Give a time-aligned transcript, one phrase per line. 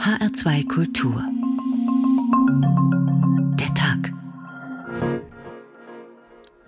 [0.00, 1.24] HR2 Kultur.
[3.58, 4.12] Der Tag.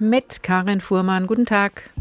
[0.00, 1.28] Mit Karin Fuhrmann.
[1.28, 1.94] Guten Tag.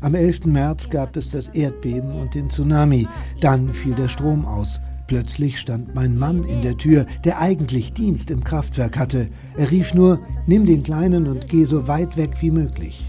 [0.00, 0.46] Am 11.
[0.46, 3.06] März gab es das Erdbeben und den Tsunami.
[3.40, 4.80] Dann fiel der Strom aus.
[5.06, 9.28] Plötzlich stand mein Mann in der Tür, der eigentlich Dienst im Kraftwerk hatte.
[9.56, 13.06] Er rief nur, nimm den Kleinen und geh so weit weg wie möglich.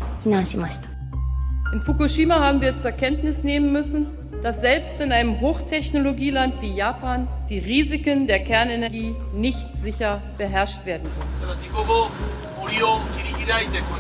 [1.76, 4.08] In Fukushima haben wir zur Kenntnis nehmen müssen,
[4.42, 11.10] dass selbst in einem Hochtechnologieland wie Japan die Risiken der Kernenergie nicht sicher beherrscht werden
[11.18, 11.50] können.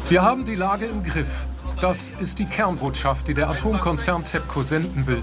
[0.07, 1.47] Wir haben die Lage im Griff.
[1.81, 5.21] Das ist die Kernbotschaft, die der Atomkonzern TEPCO senden will.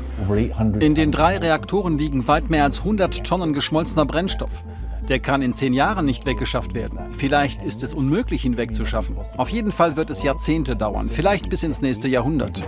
[0.80, 4.62] In den drei Reaktoren liegen weit mehr als 100 Tonnen geschmolzener Brennstoff.
[5.08, 6.98] Der kann in zehn Jahren nicht weggeschafft werden.
[7.10, 9.16] Vielleicht ist es unmöglich, ihn wegzuschaffen.
[9.36, 12.62] Auf jeden Fall wird es Jahrzehnte dauern, vielleicht bis ins nächste Jahrhundert.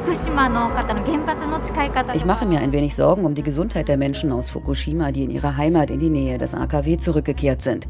[2.14, 5.30] Ich mache mir ein wenig Sorgen um die Gesundheit der Menschen aus Fukushima, die in
[5.30, 7.88] ihre Heimat in die Nähe des AKW zurückgekehrt sind.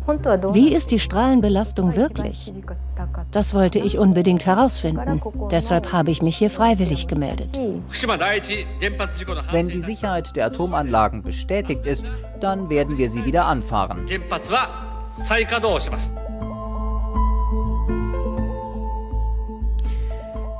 [0.52, 2.52] Wie ist die Strahlenbelastung wirklich?
[3.32, 5.20] Das wollte ich unbedingt herausfinden.
[5.50, 7.48] Deshalb habe ich mich hier freiwillig gemeldet.
[9.50, 12.06] Wenn die Sicherheit der Atomanlagen bestätigt ist,
[12.40, 14.06] dann werden wir sie wieder anfahren.
[14.34, 14.68] 発は
[15.28, 16.23] 再稼働します。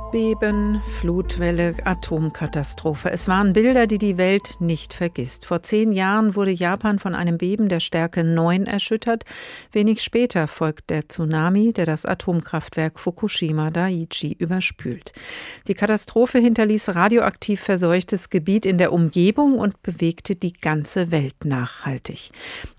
[0.05, 3.09] Erdbeben, Flutwelle, Atomkatastrophe.
[3.09, 5.47] Es waren Bilder, die die Welt nicht vergisst.
[5.47, 9.25] Vor zehn Jahren wurde Japan von einem Beben der Stärke 9 erschüttert.
[9.71, 15.11] Wenig später folgt der Tsunami, der das Atomkraftwerk Fukushima Daiichi überspült.
[15.67, 22.29] Die Katastrophe hinterließ radioaktiv verseuchtes Gebiet in der Umgebung und bewegte die ganze Welt nachhaltig.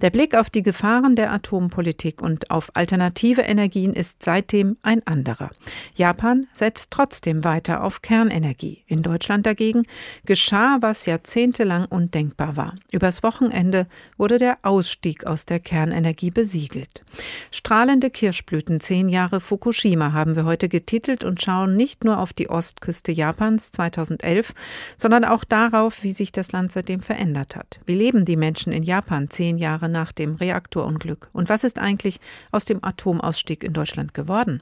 [0.00, 5.50] Der Blick auf die Gefahren der Atompolitik und auf alternative Energien ist seitdem ein anderer.
[5.96, 8.84] Japan setzt trotzdem trotzdem weiter auf Kernenergie.
[8.86, 9.84] In Deutschland dagegen
[10.26, 12.74] geschah, was jahrzehntelang undenkbar war.
[12.92, 13.86] Übers Wochenende
[14.18, 17.04] wurde der Ausstieg aus der Kernenergie besiegelt.
[17.50, 22.50] Strahlende Kirschblüten, zehn Jahre Fukushima, haben wir heute getitelt und schauen nicht nur auf die
[22.50, 24.52] Ostküste Japans 2011,
[24.98, 27.80] sondern auch darauf, wie sich das Land seitdem verändert hat.
[27.86, 31.30] Wie leben die Menschen in Japan zehn Jahre nach dem Reaktorunglück?
[31.32, 34.60] Und was ist eigentlich aus dem Atomausstieg in Deutschland geworden?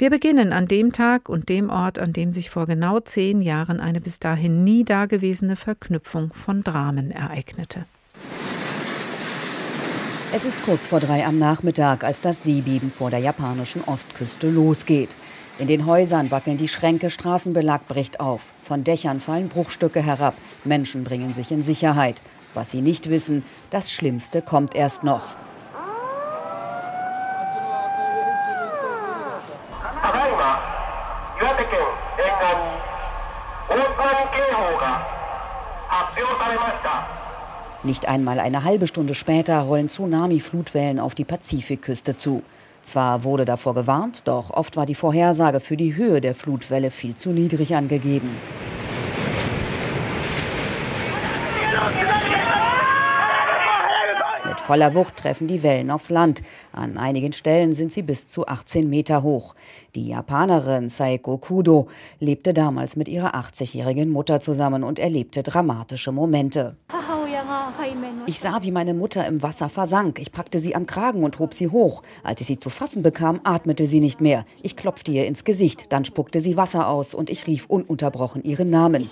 [0.00, 3.80] Wir beginnen an dem Tag und dem Ort, an dem sich vor genau zehn Jahren
[3.80, 7.84] eine bis dahin nie dagewesene Verknüpfung von Dramen ereignete.
[10.32, 15.14] Es ist kurz vor drei am Nachmittag, als das Seebeben vor der japanischen Ostküste losgeht.
[15.58, 18.54] In den Häusern wackeln die Schränke, Straßenbelag bricht auf.
[18.62, 20.34] Von Dächern fallen Bruchstücke herab.
[20.64, 22.22] Menschen bringen sich in Sicherheit.
[22.54, 25.36] Was sie nicht wissen, das Schlimmste kommt erst noch.
[37.82, 42.42] Nicht einmal eine halbe Stunde später rollen Tsunami-Flutwellen auf die Pazifikküste zu.
[42.82, 47.14] Zwar wurde davor gewarnt, doch oft war die Vorhersage für die Höhe der Flutwelle viel
[47.14, 48.36] zu niedrig angegeben.
[54.60, 56.42] Voller Wucht treffen die Wellen aufs Land.
[56.72, 59.54] An einigen Stellen sind sie bis zu 18 Meter hoch.
[59.94, 61.88] Die Japanerin Saiko Kudo
[62.20, 66.76] lebte damals mit ihrer 80-jährigen Mutter zusammen und erlebte dramatische Momente.
[68.26, 70.18] Ich sah, wie meine Mutter im Wasser versank.
[70.18, 72.02] Ich packte sie am Kragen und hob sie hoch.
[72.22, 74.44] Als ich sie zu fassen bekam, atmete sie nicht mehr.
[74.62, 78.70] Ich klopfte ihr ins Gesicht, dann spuckte sie Wasser aus und ich rief ununterbrochen ihren
[78.70, 79.08] Namen.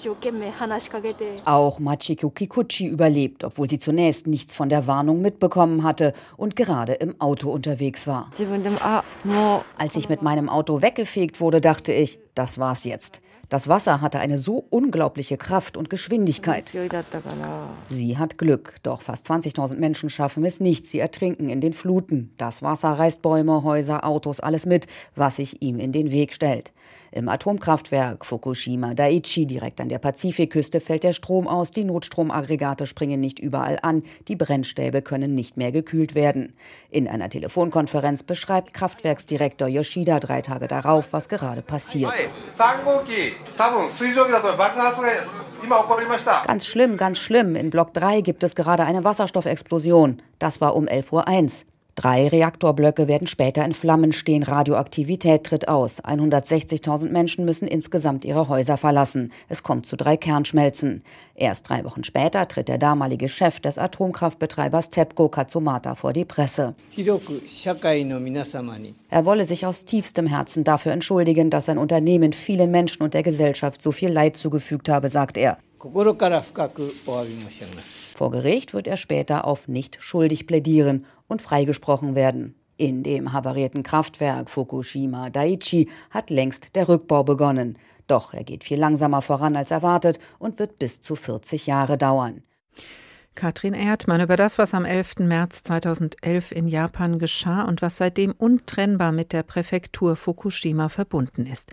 [1.44, 6.94] Auch Machiko Kikuchi überlebt, obwohl sie zunächst nichts von der Warnung mitbekommen hatte und gerade
[6.94, 8.30] im Auto unterwegs war.
[9.78, 13.20] Als ich mit meinem Auto weggefegt wurde, dachte ich, das war's jetzt.
[13.48, 16.74] Das Wasser hatte eine so unglaubliche Kraft und Geschwindigkeit.
[17.88, 20.84] Sie hat Glück, doch fast 20.000 Menschen schaffen es nicht.
[20.84, 22.34] Sie ertrinken in den Fluten.
[22.36, 24.86] Das Wasser reißt Bäume, Häuser, Autos, alles mit,
[25.16, 26.72] was sich ihm in den Weg stellt.
[27.10, 33.20] Im Atomkraftwerk Fukushima Daiichi direkt an der Pazifikküste fällt der Strom aus, die Notstromaggregate springen
[33.20, 36.54] nicht überall an, die Brennstäbe können nicht mehr gekühlt werden.
[36.90, 42.12] In einer Telefonkonferenz beschreibt Kraftwerksdirektor Yoshida drei Tage darauf, was gerade passiert.
[46.46, 47.56] Ganz schlimm, ganz schlimm.
[47.56, 50.22] In Block 3 gibt es gerade eine Wasserstoffexplosion.
[50.38, 51.12] Das war um 11.01
[51.64, 51.77] Uhr.
[51.98, 54.44] Drei Reaktorblöcke werden später in Flammen stehen.
[54.44, 56.00] Radioaktivität tritt aus.
[56.00, 59.32] 160.000 Menschen müssen insgesamt ihre Häuser verlassen.
[59.48, 61.02] Es kommt zu drei Kernschmelzen.
[61.34, 66.76] Erst drei Wochen später tritt der damalige Chef des Atomkraftbetreibers TEPCO Katsumata vor die Presse.
[69.10, 73.24] Er wolle sich aus tiefstem Herzen dafür entschuldigen, dass sein Unternehmen vielen Menschen und der
[73.24, 75.58] Gesellschaft so viel Leid zugefügt habe, sagt er.
[78.16, 82.54] Vor Gericht wird er später auf nicht schuldig plädieren und freigesprochen werden.
[82.76, 87.78] In dem havarierten Kraftwerk Fukushima Daiichi hat längst der Rückbau begonnen.
[88.06, 92.42] Doch er geht viel langsamer voran als erwartet und wird bis zu 40 Jahre dauern.
[93.38, 95.20] Katrin Erdmann über das, was am 11.
[95.20, 101.72] März 2011 in Japan geschah und was seitdem untrennbar mit der Präfektur Fukushima verbunden ist.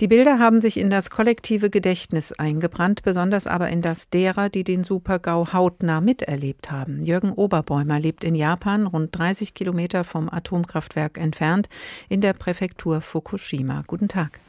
[0.00, 4.64] Die Bilder haben sich in das kollektive Gedächtnis eingebrannt, besonders aber in das derer, die
[4.64, 7.04] den Supergau hautnah miterlebt haben.
[7.04, 11.68] Jürgen Oberbäumer lebt in Japan, rund 30 Kilometer vom Atomkraftwerk entfernt,
[12.08, 13.84] in der Präfektur Fukushima.
[13.86, 14.40] Guten Tag.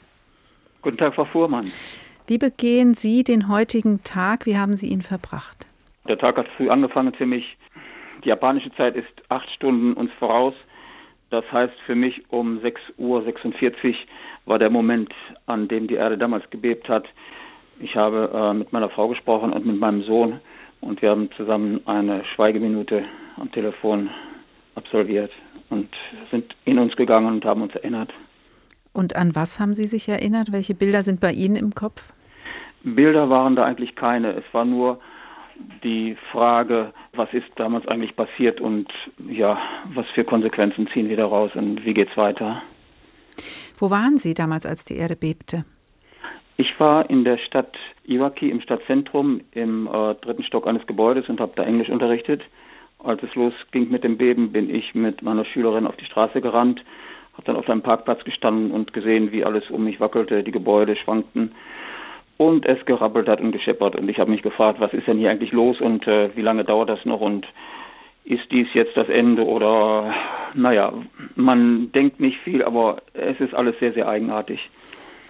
[0.81, 1.71] Guten Tag, Frau Fuhrmann.
[2.25, 4.47] Wie begehen Sie den heutigen Tag?
[4.47, 5.67] Wie haben Sie ihn verbracht?
[6.07, 7.57] Der Tag hat früh angefangen für mich.
[8.23, 10.53] Die japanische Zeit ist acht Stunden uns voraus.
[11.29, 13.95] Das heißt für mich um 6.46 Uhr
[14.45, 15.13] war der Moment,
[15.45, 17.05] an dem die Erde damals gebebt hat.
[17.79, 20.39] Ich habe äh, mit meiner Frau gesprochen und mit meinem Sohn
[20.79, 23.03] und wir haben zusammen eine Schweigeminute
[23.35, 24.09] am Telefon
[24.75, 25.31] absolviert
[25.69, 25.89] und
[26.31, 28.11] sind in uns gegangen und haben uns erinnert.
[28.93, 30.53] Und an was haben Sie sich erinnert?
[30.53, 32.13] Welche Bilder sind bei Ihnen im Kopf?
[32.83, 34.31] Bilder waren da eigentlich keine.
[34.33, 34.99] Es war nur
[35.83, 38.87] die Frage, was ist damals eigentlich passiert und
[39.29, 39.57] ja,
[39.93, 42.61] was für Konsequenzen ziehen wir daraus und wie geht's weiter?
[43.79, 45.65] Wo waren Sie damals, als die Erde bebte?
[46.57, 47.77] Ich war in der Stadt
[48.07, 52.41] Iwaki im Stadtzentrum im äh, dritten Stock eines Gebäudes und habe da Englisch unterrichtet.
[53.03, 56.83] Als es losging mit dem Beben, bin ich mit meiner Schülerin auf die Straße gerannt,
[57.33, 60.95] habe dann auf einem Parkplatz gestanden und gesehen, wie alles um mich wackelte, die Gebäude
[60.95, 61.51] schwankten
[62.37, 63.95] und es gerappelt hat und gescheppert.
[63.95, 66.63] Und ich habe mich gefragt, was ist denn hier eigentlich los und äh, wie lange
[66.63, 67.47] dauert das noch und
[68.23, 70.13] ist dies jetzt das Ende oder
[70.53, 70.93] naja,
[71.35, 74.59] man denkt nicht viel, aber es ist alles sehr, sehr eigenartig.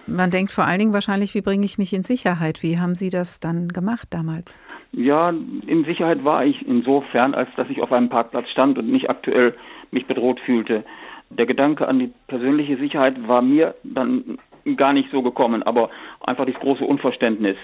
[0.06, 2.62] Man denkt vor allen Dingen wahrscheinlich, wie bringe ich mich in Sicherheit?
[2.62, 4.60] Wie haben Sie das dann gemacht damals?
[4.92, 9.10] Ja, in Sicherheit war ich insofern, als dass ich auf einem Parkplatz stand und nicht
[9.10, 9.54] aktuell
[9.90, 10.82] mich bedroht fühlte.
[11.30, 14.38] Der Gedanke an die persönliche Sicherheit war mir dann
[14.76, 15.90] gar nicht so gekommen, aber
[16.20, 17.56] einfach das große Unverständnis.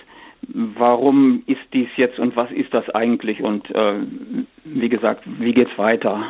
[0.48, 3.42] Warum ist dies jetzt und was ist das eigentlich?
[3.42, 3.94] Und äh,
[4.64, 6.24] wie gesagt, wie geht's weiter?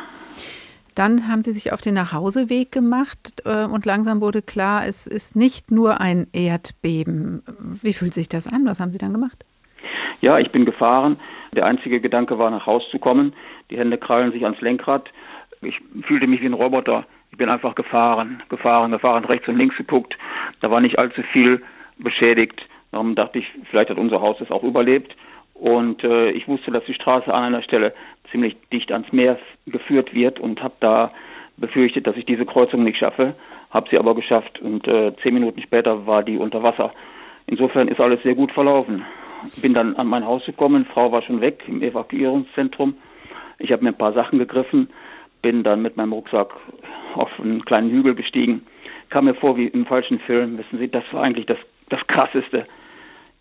[0.95, 5.35] Dann haben Sie sich auf den Nachhauseweg gemacht äh, und langsam wurde klar, es ist
[5.35, 7.43] nicht nur ein Erdbeben.
[7.83, 8.65] Wie fühlt sich das an?
[8.65, 9.45] Was haben Sie dann gemacht?
[10.21, 11.17] Ja, ich bin gefahren.
[11.53, 13.33] Der einzige Gedanke war, nach Hause zu kommen.
[13.69, 15.09] Die Hände krallen sich ans Lenkrad.
[15.61, 17.05] Ich fühlte mich wie ein Roboter.
[17.35, 20.17] Ich bin einfach gefahren, gefahren, gefahren, rechts und links geguckt.
[20.61, 21.61] Da war nicht allzu viel
[21.97, 22.65] beschädigt.
[22.93, 25.13] Darum dachte ich, vielleicht hat unser Haus das auch überlebt.
[25.53, 27.93] Und äh, ich wusste, dass die Straße an einer Stelle
[28.31, 29.37] ziemlich dicht ans Meer
[29.67, 31.11] geführt wird und habe da
[31.57, 33.35] befürchtet, dass ich diese Kreuzung nicht schaffe.
[33.69, 36.93] Habe sie aber geschafft und äh, zehn Minuten später war die unter Wasser.
[37.47, 39.03] Insofern ist alles sehr gut verlaufen.
[39.61, 42.95] Bin dann an mein Haus gekommen, Frau war schon weg im Evakuierungszentrum.
[43.59, 44.87] Ich habe mir ein paar Sachen gegriffen,
[45.41, 46.53] bin dann mit meinem Rucksack
[47.17, 48.65] auf einen kleinen Hügel gestiegen.
[49.09, 50.57] Kam mir vor wie im falschen Film.
[50.57, 51.57] Wissen Sie, das war eigentlich das,
[51.89, 52.65] das Krasseste.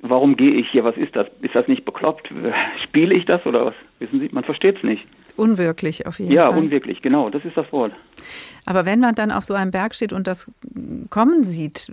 [0.01, 0.85] Warum gehe ich hier?
[0.85, 1.27] Was ist das?
[1.41, 2.31] Ist das nicht bekloppt?
[2.77, 3.75] Spiele ich das oder was?
[3.99, 5.07] Wissen Sie, man versteht es nicht.
[5.37, 6.53] Unwirklich auf jeden ja, Fall.
[6.53, 7.93] Ja, unwirklich, genau, das ist das Wort.
[8.67, 10.51] Aber wenn man dann auf so einem Berg steht und das
[11.11, 11.91] kommen sieht,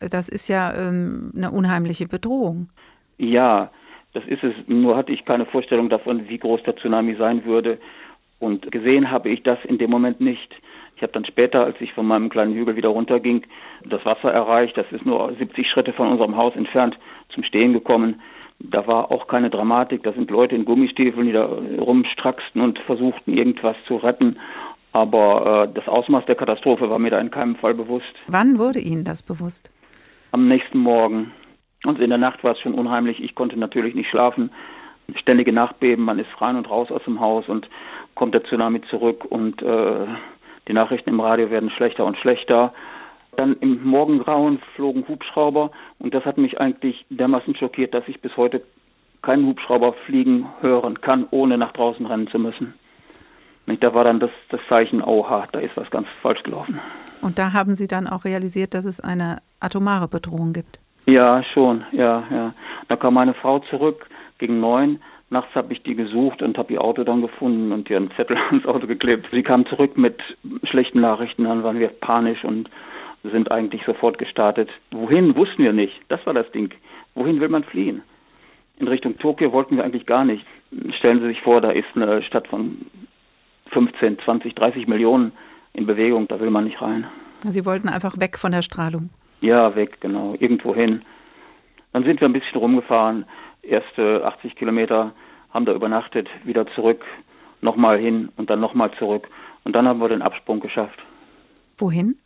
[0.00, 2.68] das ist ja ähm, eine unheimliche Bedrohung.
[3.18, 3.70] Ja,
[4.12, 4.54] das ist es.
[4.66, 7.78] Nur hatte ich keine Vorstellung davon, wie groß der Tsunami sein würde.
[8.38, 10.52] Und gesehen habe ich das in dem Moment nicht.
[11.02, 13.42] Ich habe dann später, als ich von meinem kleinen Hügel wieder runterging,
[13.84, 14.76] das Wasser erreicht.
[14.76, 16.96] Das ist nur 70 Schritte von unserem Haus entfernt
[17.34, 18.22] zum Stehen gekommen.
[18.60, 20.04] Da war auch keine Dramatik.
[20.04, 24.38] Da sind Leute in Gummistiefeln, die da rumstraxten und versuchten, irgendwas zu retten.
[24.92, 28.14] Aber äh, das Ausmaß der Katastrophe war mir da in keinem Fall bewusst.
[28.28, 29.72] Wann wurde Ihnen das bewusst?
[30.30, 31.32] Am nächsten Morgen.
[31.84, 33.20] Und in der Nacht war es schon unheimlich.
[33.20, 34.52] Ich konnte natürlich nicht schlafen.
[35.16, 37.68] Ständige Nachbeben, man ist rein und raus aus dem Haus und
[38.14, 40.06] kommt der Tsunami zurück und äh,
[40.68, 42.72] die Nachrichten im Radio werden schlechter und schlechter.
[43.36, 48.36] Dann im Morgengrauen flogen Hubschrauber und das hat mich eigentlich dermaßen schockiert, dass ich bis
[48.36, 48.62] heute
[49.22, 52.74] keinen Hubschrauber fliegen hören kann, ohne nach draußen rennen zu müssen.
[53.66, 56.80] Und da war dann das, das Zeichen, oha, da ist was ganz falsch gelaufen.
[57.20, 60.80] Und da haben Sie dann auch realisiert, dass es eine atomare Bedrohung gibt?
[61.06, 62.54] Ja, schon, ja, ja.
[62.88, 64.06] Da kam meine Frau zurück
[64.38, 65.00] gegen neun
[65.32, 68.36] Nachts habe ich die gesucht und habe ihr Auto dann gefunden und ihr einen Zettel
[68.50, 69.26] ans Auto geklebt.
[69.30, 70.20] Sie kam zurück mit
[70.64, 72.68] schlechten Nachrichten, dann waren wir panisch und
[73.22, 74.68] sind eigentlich sofort gestartet.
[74.90, 75.94] Wohin, wussten wir nicht.
[76.08, 76.70] Das war das Ding.
[77.14, 78.02] Wohin will man fliehen?
[78.78, 80.44] In Richtung Tokio wollten wir eigentlich gar nicht.
[80.98, 82.78] Stellen Sie sich vor, da ist eine Stadt von
[83.70, 85.32] 15, 20, 30 Millionen
[85.72, 87.06] in Bewegung, da will man nicht rein.
[87.48, 89.10] Sie wollten einfach weg von der Strahlung.
[89.40, 91.02] Ja, weg, genau, irgendwo hin.
[91.92, 93.24] Dann sind wir ein bisschen rumgefahren,
[93.62, 95.12] erste 80 Kilometer,
[95.52, 97.04] haben da übernachtet, wieder zurück,
[97.60, 99.28] nochmal hin und dann nochmal zurück.
[99.64, 100.98] Und dann haben wir den Absprung geschafft.
[101.78, 102.16] Wohin?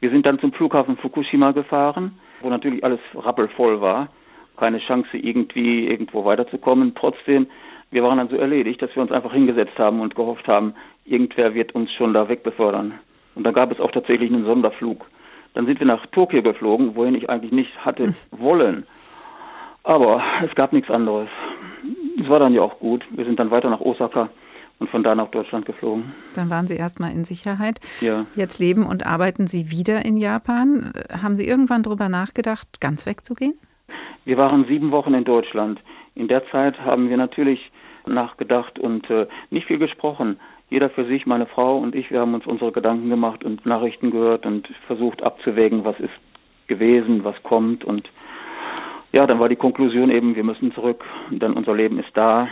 [0.00, 4.08] Wir sind dann zum Flughafen Fukushima gefahren, wo natürlich alles rappelvoll war.
[4.56, 6.94] Keine Chance, irgendwie irgendwo weiterzukommen.
[6.94, 7.46] Trotzdem,
[7.90, 11.54] wir waren dann so erledigt, dass wir uns einfach hingesetzt haben und gehofft haben, irgendwer
[11.54, 12.94] wird uns schon da wegbefördern.
[13.34, 15.06] Und da gab es auch tatsächlich einen Sonderflug.
[15.54, 18.14] Dann sind wir nach Tokio geflogen, wohin ich eigentlich nicht hatte hm.
[18.30, 18.86] wollen.
[19.82, 21.28] Aber es gab nichts anderes.
[22.20, 23.06] Es war dann ja auch gut.
[23.10, 24.28] Wir sind dann weiter nach Osaka
[24.78, 26.12] und von da nach Deutschland geflogen.
[26.34, 27.80] Dann waren Sie erstmal in Sicherheit.
[28.00, 28.26] Ja.
[28.36, 30.92] Jetzt leben und arbeiten Sie wieder in Japan.
[31.22, 33.54] Haben Sie irgendwann darüber nachgedacht, ganz wegzugehen?
[34.24, 35.80] Wir waren sieben Wochen in Deutschland.
[36.14, 37.70] In der Zeit haben wir natürlich
[38.08, 40.38] nachgedacht und äh, nicht viel gesprochen.
[40.68, 44.10] Jeder für sich, meine Frau und ich, wir haben uns unsere Gedanken gemacht und Nachrichten
[44.10, 46.10] gehört und versucht abzuwägen, was ist
[46.66, 48.08] gewesen, was kommt und
[49.12, 52.48] ja, dann war die Konklusion eben, wir müssen zurück, denn unser Leben ist da,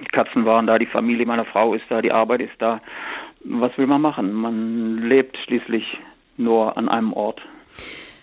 [0.00, 2.80] die Katzen waren da, die Familie meiner Frau ist da, die Arbeit ist da.
[3.44, 4.32] Was will man machen?
[4.32, 5.98] Man lebt schließlich
[6.36, 7.40] nur an einem Ort.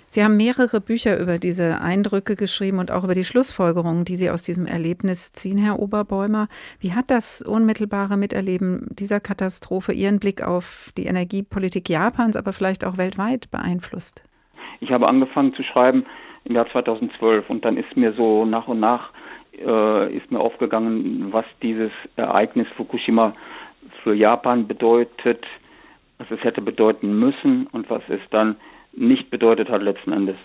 [0.07, 4.29] Sie haben mehrere Bücher über diese Eindrücke geschrieben und auch über die Schlussfolgerungen, die Sie
[4.29, 6.49] aus diesem Erlebnis ziehen, Herr Oberbäumer.
[6.79, 12.85] Wie hat das unmittelbare Miterleben dieser Katastrophe Ihren Blick auf die Energiepolitik Japans, aber vielleicht
[12.85, 14.23] auch weltweit beeinflusst?
[14.81, 16.05] Ich habe angefangen zu schreiben
[16.45, 19.11] im Jahr 2012 und dann ist mir so nach und nach
[19.57, 23.33] äh, ist mir aufgegangen, was dieses Ereignis Fukushima
[24.03, 25.45] für Japan bedeutet,
[26.17, 28.55] was es hätte bedeuten müssen und was es dann
[28.93, 30.37] nicht bedeutet hat letzten Endes.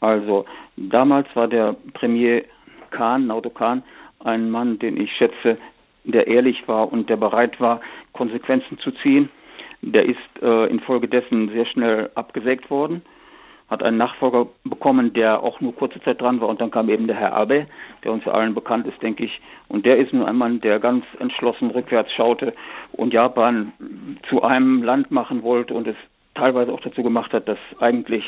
[0.00, 2.44] Also damals war der Premier
[2.90, 3.82] Khan, Naoto Khan,
[4.24, 5.58] ein Mann, den ich schätze,
[6.04, 7.80] der ehrlich war und der bereit war,
[8.12, 9.28] Konsequenzen zu ziehen.
[9.82, 13.02] Der ist äh, infolgedessen sehr schnell abgesägt worden
[13.70, 17.06] hat einen Nachfolger bekommen, der auch nur kurze Zeit dran war und dann kam eben
[17.06, 17.66] der Herr Abe,
[18.02, 19.40] der uns allen bekannt ist, denke ich.
[19.68, 22.52] Und der ist nun ein Mann, der ganz entschlossen rückwärts schaute
[22.92, 23.72] und Japan
[24.28, 25.96] zu einem Land machen wollte und es
[26.34, 28.24] teilweise auch dazu gemacht hat, dass eigentlich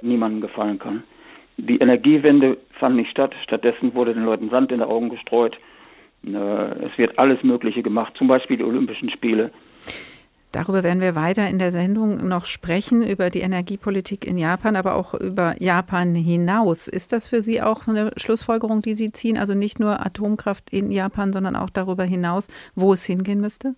[0.00, 1.02] niemandem gefallen kann.
[1.58, 3.34] Die Energiewende fand nicht statt.
[3.42, 5.58] Stattdessen wurde den Leuten Sand in die Augen gestreut.
[6.24, 9.50] Äh, es wird alles Mögliche gemacht, zum Beispiel die Olympischen Spiele.
[10.52, 14.96] Darüber werden wir weiter in der Sendung noch sprechen, über die Energiepolitik in Japan, aber
[14.96, 16.88] auch über Japan hinaus.
[16.88, 19.36] Ist das für Sie auch eine Schlussfolgerung, die Sie ziehen?
[19.36, 23.74] Also nicht nur Atomkraft in Japan, sondern auch darüber hinaus, wo es hingehen müsste?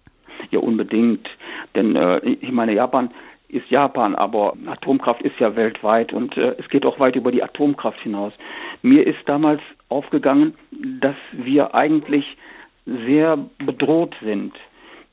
[0.51, 1.29] Ja, unbedingt.
[1.75, 3.11] Denn äh, ich meine, Japan
[3.49, 7.43] ist Japan, aber Atomkraft ist ja weltweit und äh, es geht auch weit über die
[7.43, 8.33] Atomkraft hinaus.
[8.83, 10.55] Mir ist damals aufgegangen,
[11.01, 12.37] dass wir eigentlich
[12.87, 14.55] sehr bedroht sind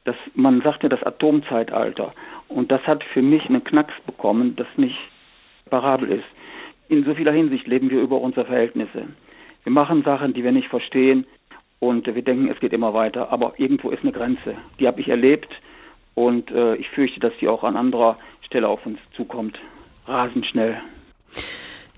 [0.07, 2.13] das, man sagt ja das Atomzeitalter.
[2.47, 4.97] Und das hat für mich einen Knacks bekommen, das nicht
[5.69, 6.25] parabel ist.
[6.87, 9.07] In so vieler Hinsicht leben wir über unsere Verhältnisse.
[9.63, 11.27] Wir machen Sachen, die wir nicht verstehen
[11.79, 13.33] und wir denken, es geht immer weiter.
[13.33, 14.55] Aber irgendwo ist eine Grenze.
[14.79, 15.49] Die habe ich erlebt
[16.15, 19.59] und äh, ich fürchte, dass die auch an anderer Stelle auf uns zukommt.
[20.07, 20.81] Rasend schnell.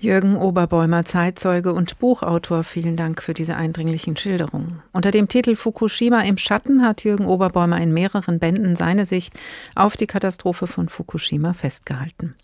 [0.00, 4.82] Jürgen Oberbäumer, Zeitzeuge und Buchautor, vielen Dank für diese eindringlichen Schilderungen.
[4.92, 9.34] Unter dem Titel Fukushima im Schatten hat Jürgen Oberbäumer in mehreren Bänden seine Sicht
[9.74, 12.34] auf die Katastrophe von Fukushima festgehalten.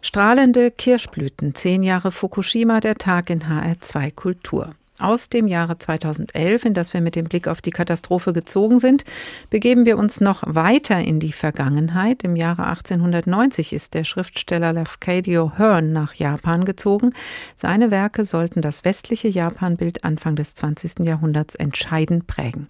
[0.00, 4.70] Strahlende Kirschblüten, zehn Jahre Fukushima, der Tag in HR2 Kultur.
[5.02, 9.04] Aus dem Jahre 2011, in das wir mit dem Blick auf die Katastrophe gezogen sind,
[9.50, 12.22] begeben wir uns noch weiter in die Vergangenheit.
[12.22, 17.14] Im Jahre 1890 ist der Schriftsteller Lafcadio Hearn nach Japan gezogen.
[17.56, 21.00] Seine Werke sollten das westliche Japanbild Anfang des 20.
[21.00, 22.68] Jahrhunderts entscheidend prägen.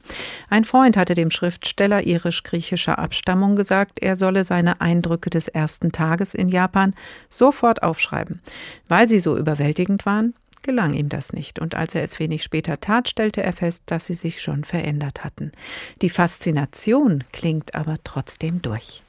[0.49, 6.33] Ein Freund hatte dem Schriftsteller irisch-griechischer Abstammung gesagt, er solle seine Eindrücke des ersten Tages
[6.33, 6.95] in Japan
[7.29, 8.41] sofort aufschreiben.
[8.89, 12.81] Weil sie so überwältigend waren, gelang ihm das nicht, und als er es wenig später
[12.81, 15.53] tat, stellte er fest, dass sie sich schon verändert hatten.
[16.01, 19.03] Die Faszination klingt aber trotzdem durch.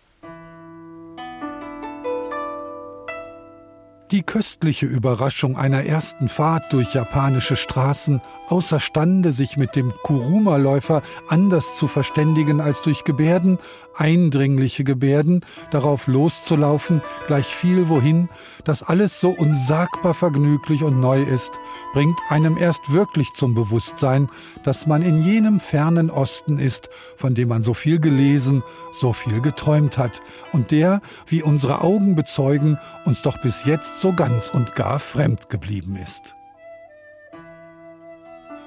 [4.14, 11.76] Die köstliche Überraschung einer ersten Fahrt durch japanische Straßen, außerstande sich mit dem Kuruma-Läufer anders
[11.76, 13.58] zu verständigen als durch Gebärden,
[13.98, 15.42] eindringliche Gebärden,
[15.72, 18.30] darauf loszulaufen, gleich viel wohin,
[18.64, 21.54] dass alles so unsagbar vergnüglich und neu ist,
[21.94, 24.30] bringt einem erst wirklich zum Bewusstsein,
[24.62, 29.42] dass man in jenem fernen Osten ist, von dem man so viel gelesen, so viel
[29.42, 30.20] geträumt hat
[30.52, 35.48] und der, wie unsere Augen bezeugen, uns doch bis jetzt so ganz und gar fremd
[35.48, 36.36] geblieben ist.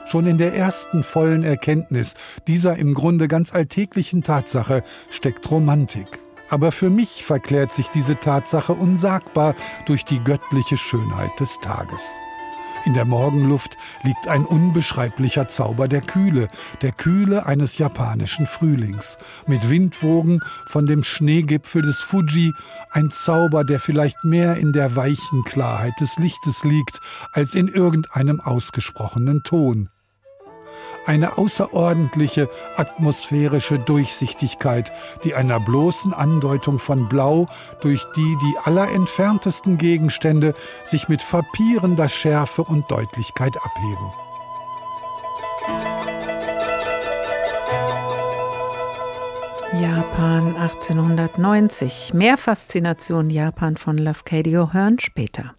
[0.06, 2.14] Schon in der ersten vollen Erkenntnis
[2.46, 6.06] dieser im Grunde ganz alltäglichen Tatsache steckt Romantik.
[6.48, 12.00] Aber für mich verklärt sich diese Tatsache unsagbar durch die göttliche Schönheit des Tages.
[12.86, 16.48] In der Morgenluft liegt ein unbeschreiblicher Zauber der Kühle,
[16.82, 22.54] der Kühle eines japanischen Frühlings, mit Windwogen von dem Schneegipfel des Fuji,
[22.92, 27.00] ein Zauber, der vielleicht mehr in der weichen Klarheit des Lichtes liegt,
[27.32, 29.90] als in irgendeinem ausgesprochenen Ton
[31.06, 34.92] eine außerordentliche atmosphärische Durchsichtigkeit,
[35.24, 37.48] die einer bloßen Andeutung von Blau,
[37.80, 44.12] durch die die allerentferntesten Gegenstände sich mit frappierender Schärfe und Deutlichkeit abheben.
[49.80, 52.14] Japan 1890.
[52.14, 55.54] Mehr Faszination Japan von Lafcadio hören später.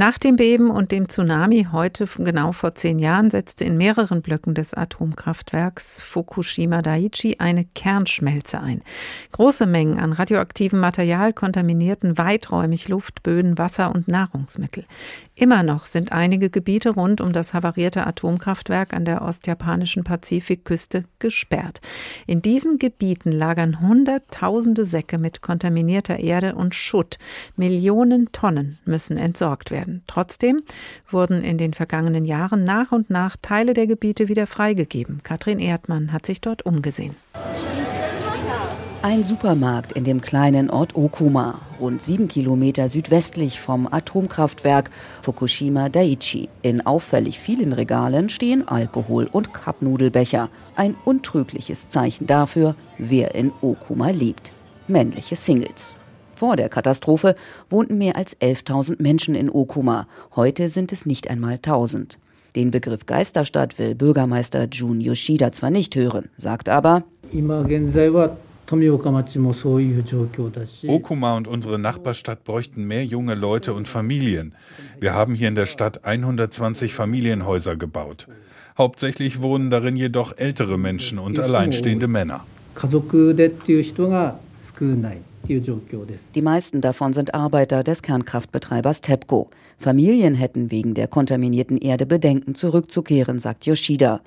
[0.00, 4.54] Nach dem Beben und dem Tsunami heute, genau vor zehn Jahren, setzte in mehreren Blöcken
[4.54, 8.80] des Atomkraftwerks Fukushima Daiichi eine Kernschmelze ein.
[9.32, 14.86] Große Mengen an radioaktivem Material kontaminierten weiträumig Luft, Böden, Wasser und Nahrungsmittel.
[15.34, 21.82] Immer noch sind einige Gebiete rund um das havarierte Atomkraftwerk an der ostjapanischen Pazifikküste gesperrt.
[22.26, 27.18] In diesen Gebieten lagern Hunderttausende Säcke mit kontaminierter Erde und Schutt.
[27.56, 29.89] Millionen Tonnen müssen entsorgt werden.
[30.06, 30.60] Trotzdem
[31.08, 35.20] wurden in den vergangenen Jahren nach und nach Teile der Gebiete wieder freigegeben.
[35.22, 37.14] Katrin Erdmann hat sich dort umgesehen.
[39.02, 44.90] Ein Supermarkt in dem kleinen Ort Okuma, rund sieben Kilometer südwestlich vom Atomkraftwerk
[45.22, 46.50] Fukushima Daiichi.
[46.60, 50.50] In auffällig vielen Regalen stehen Alkohol- und Cupnudelbecher.
[50.76, 54.52] Ein untrügliches Zeichen dafür, wer in Okuma lebt.
[54.86, 55.96] Männliche Singles.
[56.40, 57.34] Vor der Katastrophe
[57.68, 60.08] wohnten mehr als 11.000 Menschen in Okuma.
[60.34, 62.16] Heute sind es nicht einmal 1.000.
[62.56, 67.02] Den Begriff Geisterstadt will Bürgermeister Jun Yoshida zwar nicht hören, sagt aber,
[70.88, 74.54] Okuma und unsere Nachbarstadt bräuchten mehr junge Leute und Familien.
[74.98, 78.28] Wir haben hier in der Stadt 120 Familienhäuser gebaut.
[78.78, 82.46] Hauptsächlich wohnen darin jedoch ältere Menschen und alleinstehende Männer.
[86.34, 89.50] Die meisten davon sind Arbeiter des Kernkraftbetreibers TEPCO.
[89.78, 94.20] Familien hätten wegen der kontaminierten Erde Bedenken, zurückzukehren, sagt Yoshida.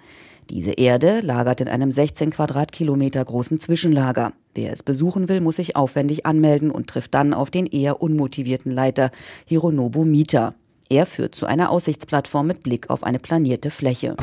[0.49, 4.33] Diese Erde lagert in einem 16 Quadratkilometer großen Zwischenlager.
[4.53, 8.71] Wer es besuchen will, muss sich aufwendig anmelden und trifft dann auf den eher unmotivierten
[8.71, 9.11] Leiter
[9.45, 10.55] Hironobu Mita.
[10.93, 14.15] Er führt zu einer Aussichtsplattform mit Blick auf eine planierte Fläche.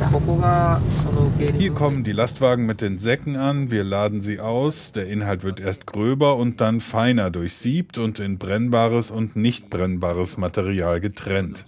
[1.57, 5.59] Hier kommen die Lastwagen mit den Säcken an, wir laden sie aus, der Inhalt wird
[5.59, 11.65] erst gröber und dann feiner durchsiebt und in brennbares und nicht brennbares Material getrennt.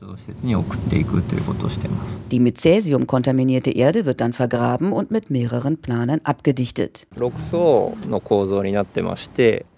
[2.32, 7.06] Die mit Cäsium kontaminierte Erde wird dann vergraben und mit mehreren Planen abgedichtet.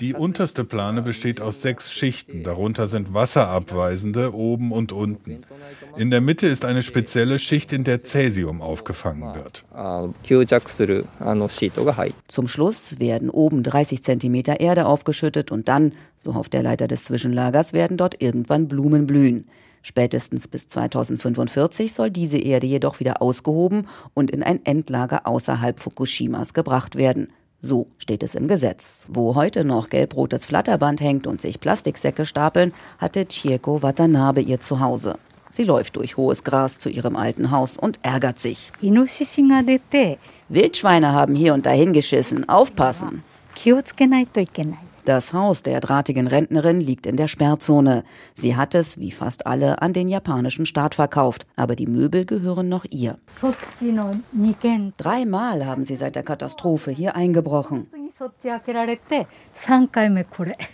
[0.01, 5.45] Die unterste Plane besteht aus sechs Schichten, darunter sind wasserabweisende oben und unten unten.
[5.97, 9.65] In der Mitte ist eine spezielle Schicht, in der Cäsium aufgefangen wird.
[12.29, 17.05] Zum Schluss werden oben 30 cm Erde aufgeschüttet und dann, so hofft der Leiter des
[17.05, 19.47] Zwischenlagers, werden dort irgendwann Blumen blühen.
[19.87, 26.55] Spätestens bis 2045 soll diese Erde jedoch wieder ausgehoben und in ein Endlager außerhalb Fukushimas
[26.55, 27.29] gebracht werden.
[27.61, 29.07] So steht es im Gesetz.
[29.11, 35.19] Wo heute noch gelb-rotes Flatterband hängt und sich Plastiksäcke stapeln, hatte Chieko Watanabe ihr Zuhause.
[35.51, 38.73] Sie läuft durch hohes Gras zu ihrem alten Haus und ärgert sich.
[40.49, 42.49] Wildschweine haben hier und dahin geschissen.
[42.49, 43.23] Aufpassen.
[45.05, 48.05] Das Haus der drahtigen Rentnerin liegt in der Sperrzone.
[48.33, 51.47] Sie hat es, wie fast alle, an den japanischen Staat verkauft.
[51.57, 53.19] Aber die Möbel gehören noch ihr.
[54.97, 57.87] Dreimal haben sie seit der Katastrophe hier eingebrochen.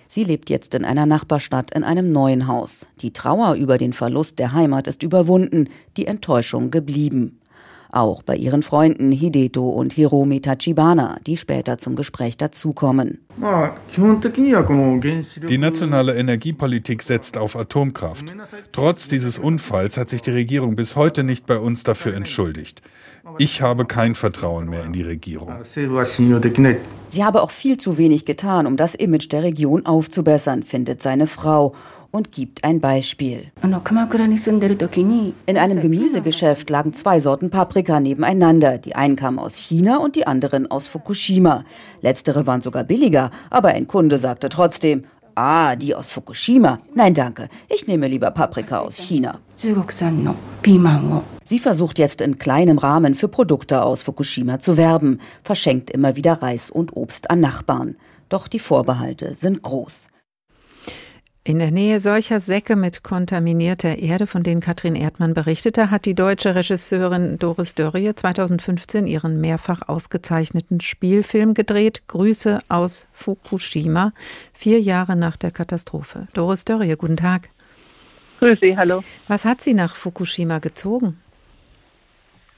[0.07, 2.87] Sie lebt jetzt in einer Nachbarstadt in einem neuen Haus.
[3.01, 7.40] Die Trauer über den Verlust der Heimat ist überwunden, die Enttäuschung geblieben.
[7.93, 13.19] Auch bei ihren Freunden Hideto und Hiromi Tachibana, die später zum Gespräch dazukommen.
[15.49, 18.35] Die nationale Energiepolitik setzt auf Atomkraft.
[18.73, 22.83] Trotz dieses Unfalls hat sich die Regierung bis heute nicht bei uns dafür entschuldigt.
[23.39, 25.53] Ich habe kein Vertrauen mehr in die Regierung.
[27.09, 31.27] Sie habe auch viel zu wenig getan, um das Image der Region aufzubessern, findet seine
[31.27, 31.75] Frau
[32.11, 33.53] und gibt ein Beispiel.
[33.63, 38.79] In einem Gemüsegeschäft lagen zwei Sorten Paprika nebeneinander.
[38.79, 41.65] Die einen kamen aus China und die anderen aus Fukushima.
[42.01, 46.81] Letztere waren sogar billiger, aber ein Kunde sagte trotzdem, Ah, die aus Fukushima.
[46.95, 47.49] Nein, danke.
[47.69, 49.39] Ich nehme lieber Paprika aus China.
[51.45, 56.43] Sie versucht jetzt in kleinem Rahmen für Produkte aus Fukushima zu werben, verschenkt immer wieder
[56.43, 57.97] Reis und Obst an Nachbarn.
[58.29, 60.10] Doch die Vorbehalte sind groß.
[61.43, 66.15] In der Nähe solcher Säcke mit kontaminierter Erde, von denen Katrin Erdmann berichtete, hat die
[66.15, 74.13] deutsche Regisseurin Doris Dörrie 2015 ihren mehrfach ausgezeichneten Spielfilm gedreht, Grüße aus Fukushima,
[74.53, 76.29] vier Jahre nach der Katastrophe.
[76.35, 77.49] Doris Dörrie, guten Tag.
[78.41, 79.03] Grüß Sie, hallo.
[79.27, 81.19] Was hat Sie nach Fukushima gezogen?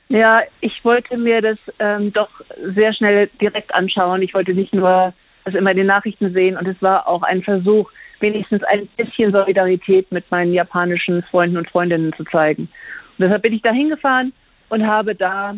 [0.08, 2.30] Ja, ich wollte mir das ähm, doch
[2.74, 4.22] sehr schnell direkt anschauen.
[4.22, 5.14] Ich wollte nicht nur
[5.44, 7.90] das immer in den Nachrichten sehen und es war auch ein Versuch,
[8.22, 12.62] wenigstens ein bisschen Solidarität mit meinen japanischen Freunden und Freundinnen zu zeigen.
[12.62, 14.32] Und deshalb bin ich da hingefahren
[14.68, 15.54] und habe da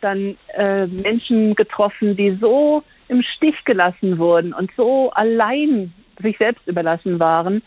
[0.00, 6.66] dann äh, Menschen getroffen, die so im Stich gelassen wurden und so allein sich selbst
[6.66, 7.62] überlassen waren,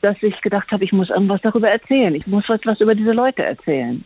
[0.00, 2.14] dass ich gedacht habe, ich muss irgendwas darüber erzählen.
[2.14, 4.04] Ich muss was über diese Leute erzählen.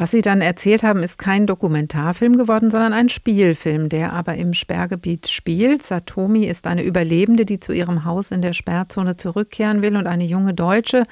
[0.00, 4.54] Was Sie dann erzählt haben, ist kein Dokumentarfilm geworden, sondern ein Spielfilm, der aber im
[4.54, 5.82] Sperrgebiet spielt.
[5.82, 10.22] Satomi ist eine Überlebende, die zu ihrem Haus in der Sperrzone zurückkehren will und eine
[10.22, 11.02] junge Deutsche,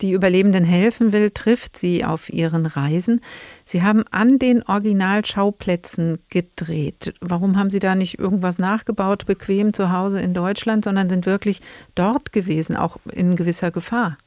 [0.00, 3.20] die Überlebenden helfen will, trifft sie auf ihren Reisen.
[3.64, 7.14] Sie haben an den Originalschauplätzen gedreht.
[7.20, 11.60] Warum haben Sie da nicht irgendwas nachgebaut, bequem zu Hause in Deutschland, sondern sind wirklich
[11.94, 14.18] dort gewesen, auch in gewisser Gefahr?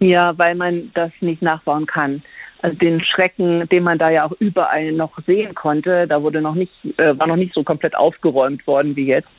[0.00, 2.24] Ja, weil man das nicht nachbauen kann.
[2.72, 6.72] Den Schrecken, den man da ja auch überall noch sehen konnte, da wurde noch nicht,
[6.98, 9.30] äh, war noch nicht so komplett aufgeräumt worden wie jetzt.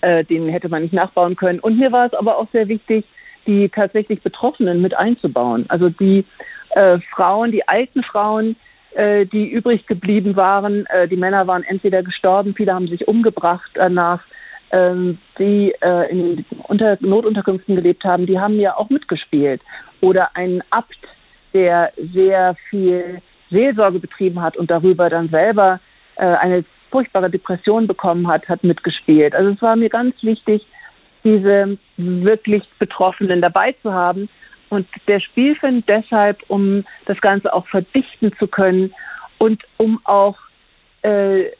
[0.00, 1.60] Äh, den hätte man nicht nachbauen können.
[1.60, 3.04] Und mir war es aber auch sehr wichtig,
[3.46, 5.66] die tatsächlich Betroffenen mit einzubauen.
[5.68, 6.24] Also die
[6.70, 8.56] äh, Frauen, die alten Frauen,
[8.94, 13.70] äh, die übrig geblieben waren, äh, die Männer waren entweder gestorben, viele haben sich umgebracht
[13.74, 14.20] danach,
[14.72, 19.62] ähm, die äh, in Unter Notunterkünften gelebt haben, die haben ja auch mitgespielt.
[20.00, 20.98] Oder ein Abt,
[21.54, 25.80] der sehr viel Seelsorge betrieben hat und darüber dann selber
[26.16, 29.34] äh, eine furchtbare Depression bekommen hat, hat mitgespielt.
[29.34, 30.66] Also es war mir ganz wichtig,
[31.24, 34.28] diese wirklich Betroffenen dabei zu haben.
[34.68, 38.92] Und der Spielfilm deshalb, um das Ganze auch verdichten zu können
[39.38, 40.36] und um auch
[41.02, 41.50] äh,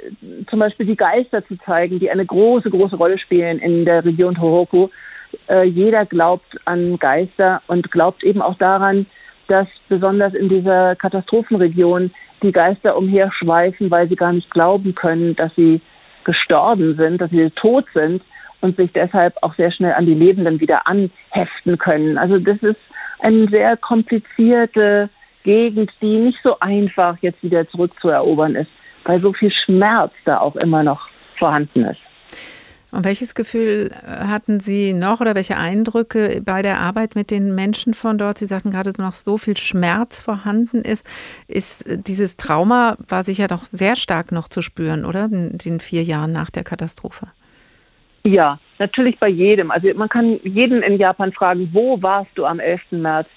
[0.49, 4.35] zum Beispiel die Geister zu zeigen, die eine große, große Rolle spielen in der Region
[4.35, 4.89] Tohoku.
[5.49, 9.07] Äh, jeder glaubt an Geister und glaubt eben auch daran,
[9.49, 12.11] dass besonders in dieser Katastrophenregion
[12.43, 15.81] die Geister umherschweifen, weil sie gar nicht glauben können, dass sie
[16.25, 18.23] gestorben sind, dass sie tot sind
[18.61, 22.19] und sich deshalb auch sehr schnell an die Lebenden wieder anheften können.
[22.19, 22.81] Also das ist
[23.21, 25.11] eine sehr komplizierte
[25.43, 28.71] Gegend, die nicht so einfach jetzt wieder zurückzuerobern ist,
[29.05, 32.01] weil so viel Schmerz da auch immer noch vorhanden ist.
[32.95, 37.93] Und welches Gefühl hatten Sie noch oder welche Eindrücke bei der Arbeit mit den Menschen
[37.93, 38.39] von dort?
[38.39, 41.05] Sie sagten gerade, noch so viel Schmerz vorhanden ist.
[41.49, 45.25] Ist dieses Trauma war sicher doch sehr stark noch zu spüren, oder?
[45.25, 47.27] In den vier Jahren nach der Katastrophe.
[48.27, 49.73] Ja, natürlich bei jedem.
[49.73, 52.81] Also man kann jeden in Japan fragen, wo warst du am 11.
[52.93, 53.29] März?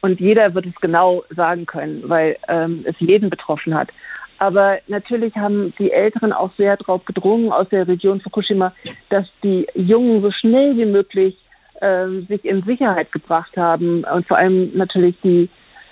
[0.00, 3.90] Und jeder wird es genau sagen können, weil ähm, es jeden betroffen hat.
[4.38, 8.72] Aber natürlich haben die Älteren auch sehr darauf gedrungen aus der Region Fukushima,
[9.08, 11.36] dass die Jungen so schnell wie möglich
[11.80, 15.48] äh, sich in Sicherheit gebracht haben und vor allem natürlich die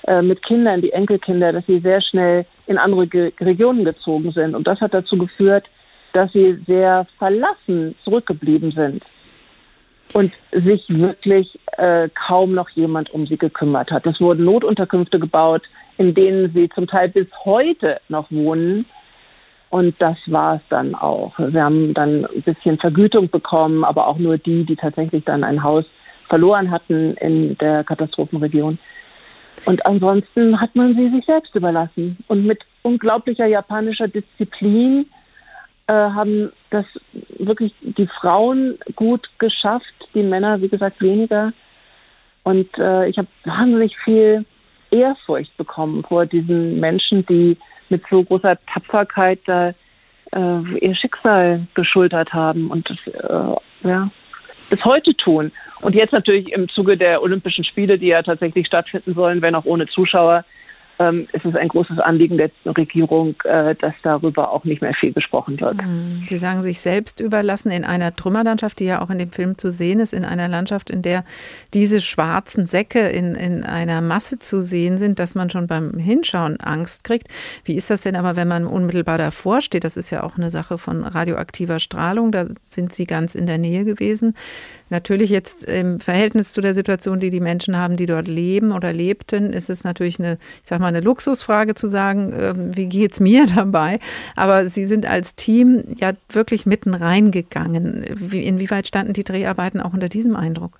[0.07, 4.55] äh, mit Kindern, die Enkelkinder, dass sie sehr schnell in andere Ge Regionen gezogen sind.
[4.55, 5.65] Und das hat dazu geführt,
[6.13, 9.05] dass sie sehr verlassen zurückgeblieben sind
[10.15, 14.07] und sich wirklich äh, kaum noch jemand um sie gekümmert hat.
[14.07, 15.63] Es wurden Notunterkünfte gebaut,
[15.99, 18.87] in denen sie zum Teil bis heute noch wohnen.
[19.71, 21.37] Und das war es dann auch.
[21.39, 25.63] Sie haben dann ein bisschen Vergütung bekommen, aber auch nur die, die tatsächlich dann ein
[25.63, 25.85] Haus
[26.29, 28.79] verloren hatten in der Katastrophenregion.
[29.65, 32.19] Und ansonsten hat man sie sich selbst überlassen.
[32.29, 35.07] Und mit unglaublicher japanischer Disziplin
[35.89, 36.85] äh, haben das
[37.39, 41.53] wirklich die Frauen gut geschafft, die Männer, wie gesagt, weniger.
[42.45, 44.45] Und äh, ich habe wahnsinnig viel
[44.91, 47.57] Ehrfurcht bekommen vor diesen Menschen, die
[47.89, 49.75] mit so großer Tapferkeit da
[50.33, 54.11] äh, ihr Schicksal geschultert haben und das, äh, ja,
[54.71, 55.53] bis heute tun.
[55.83, 59.65] Und jetzt natürlich im Zuge der Olympischen Spiele, die ja tatsächlich stattfinden sollen, wenn auch
[59.65, 60.45] ohne Zuschauer,
[60.99, 65.13] ähm, ist es ein großes Anliegen der Regierung, äh, dass darüber auch nicht mehr viel
[65.13, 65.81] gesprochen wird.
[65.83, 66.25] Hm.
[66.27, 69.71] Sie sagen sich selbst überlassen in einer Trümmerlandschaft, die ja auch in dem Film zu
[69.71, 71.25] sehen ist, in einer Landschaft, in der
[71.75, 76.59] diese schwarzen Säcke in, in einer Masse zu sehen sind, dass man schon beim Hinschauen
[76.61, 77.29] Angst kriegt.
[77.65, 79.85] Wie ist das denn aber, wenn man unmittelbar davor steht?
[79.85, 82.33] Das ist ja auch eine Sache von radioaktiver Strahlung.
[82.33, 84.35] Da sind Sie ganz in der Nähe gewesen.
[84.89, 88.93] Natürlich jetzt im Verhältnis zu der Situation, die die Menschen haben, die dort leben oder
[88.93, 93.19] lebten, ist es natürlich eine, ich sag mal, eine Luxusfrage zu sagen, ähm, wie geht's
[93.19, 93.99] mir dabei?
[94.37, 98.05] Aber Sie sind als Team ja wirklich mitten reingegangen.
[98.31, 100.79] inwieweit standen die Dreharbeiten auch unter diesem Eindruck?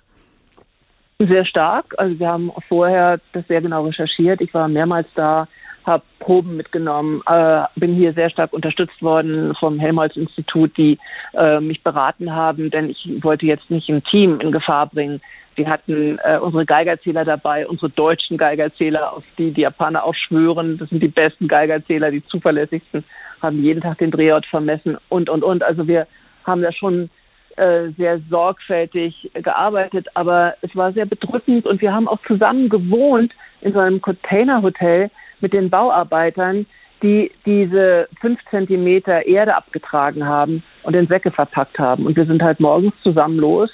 [1.19, 1.95] Sehr stark.
[1.97, 4.39] Also wir haben vorher das sehr genau recherchiert.
[4.39, 5.47] Ich war mehrmals da
[5.87, 10.99] habe Proben mitgenommen, äh, bin hier sehr stark unterstützt worden vom Helmholtz-Institut, die
[11.33, 15.21] äh, mich beraten haben, denn ich wollte jetzt nicht ein Team in Gefahr bringen.
[15.55, 20.77] Wir hatten äh, unsere Geigerzähler dabei, unsere deutschen Geigerzähler, auf die die Japaner auch schwören.
[20.77, 23.03] Das sind die besten Geigerzähler, die zuverlässigsten,
[23.41, 25.63] haben jeden Tag den Drehort vermessen und, und, und.
[25.63, 26.05] Also wir
[26.43, 27.09] haben da schon
[27.55, 33.33] äh, sehr sorgfältig gearbeitet, aber es war sehr bedrückend und wir haben auch zusammen gewohnt
[33.61, 35.09] in so einem Containerhotel
[35.41, 36.65] mit den Bauarbeitern,
[37.01, 42.05] die diese fünf Zentimeter Erde abgetragen haben und in Säcke verpackt haben.
[42.05, 43.69] Und wir sind halt morgens zusammen los.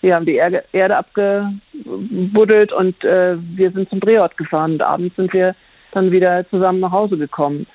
[0.00, 4.74] Wir haben die Erde, abgebuddelt und äh, wir sind zum Drehort gefahren.
[4.74, 5.56] Und abends sind wir
[5.90, 7.66] dann wieder zusammen nach Hause gekommen.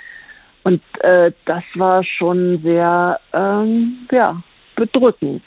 [0.63, 4.41] Und äh, das war schon sehr ähm, ja,
[4.77, 5.43] bedrückend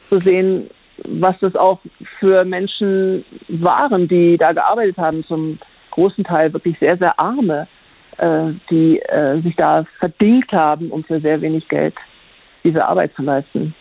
[0.00, 0.68] zu sehen,
[1.04, 1.80] was das auch
[2.18, 5.58] für Menschen waren, die da gearbeitet haben zum
[5.94, 7.66] großen Teil wirklich sehr, sehr arme,
[8.18, 11.94] äh, die äh, sich da verdingt haben, um für sehr wenig Geld
[12.64, 13.74] diese Arbeit zu leisten.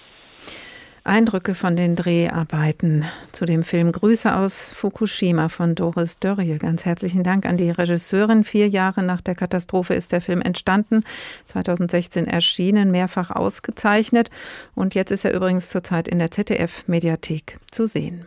[1.05, 6.57] Eindrücke von den Dreharbeiten zu dem Film Grüße aus Fukushima von Doris Dörrie.
[6.57, 8.45] Ganz herzlichen Dank an die Regisseurin.
[8.45, 11.03] Vier Jahre nach der Katastrophe ist der Film entstanden,
[11.47, 14.29] 2016 erschienen, mehrfach ausgezeichnet
[14.75, 18.25] und jetzt ist er übrigens zurzeit in der ZDF-Mediathek zu sehen.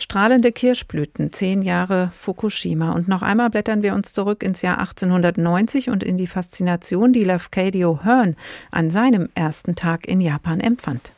[0.00, 2.92] Strahlende Kirschblüten, zehn Jahre Fukushima.
[2.92, 7.24] Und noch einmal blättern wir uns zurück ins Jahr 1890 und in die Faszination, die
[7.24, 8.34] Lafcadio Hearn
[8.72, 11.12] an seinem ersten Tag in Japan empfand.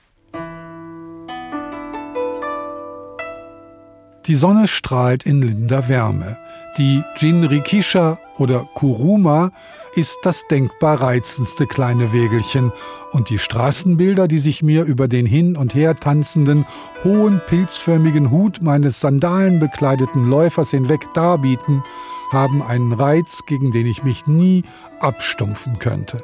[4.27, 6.37] Die Sonne strahlt in linder Wärme.
[6.77, 9.51] Die Jinrikisha oder Kuruma
[9.97, 12.71] ist das denkbar reizendste kleine Wägelchen
[13.13, 16.67] und die Straßenbilder, die sich mir über den hin und her tanzenden,
[17.03, 21.83] hohen, pilzförmigen Hut meines sandalenbekleideten Läufers hinweg darbieten,
[22.31, 24.65] haben einen Reiz, gegen den ich mich nie
[25.01, 26.23] abstumpfen könnte.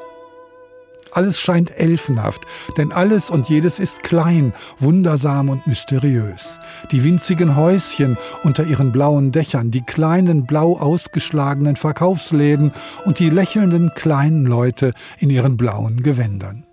[1.16, 2.42] Alles scheint elfenhaft,
[2.76, 6.59] denn alles und jedes ist klein, wundersam und mysteriös.
[6.92, 12.70] Die winzigen Häuschen unter ihren blauen Dächern, die kleinen blau ausgeschlagenen Verkaufsläden
[13.07, 16.65] und die lächelnden kleinen Leute in ihren blauen Gewändern.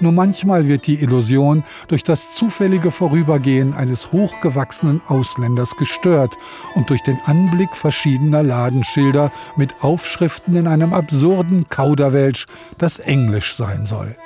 [0.00, 6.36] Nur manchmal wird die Illusion durch das zufällige Vorübergehen eines hochgewachsenen Ausländers gestört
[6.74, 12.46] und durch den Anblick verschiedener Ladenschilder mit Aufschriften in einem absurden Kauderwelsch,
[12.78, 14.16] das Englisch sein soll.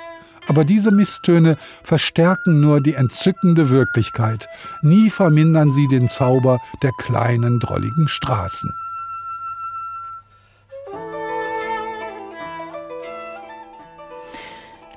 [0.47, 4.47] Aber diese Misstöne verstärken nur die entzückende Wirklichkeit,
[4.81, 8.73] nie vermindern sie den Zauber der kleinen, drolligen Straßen.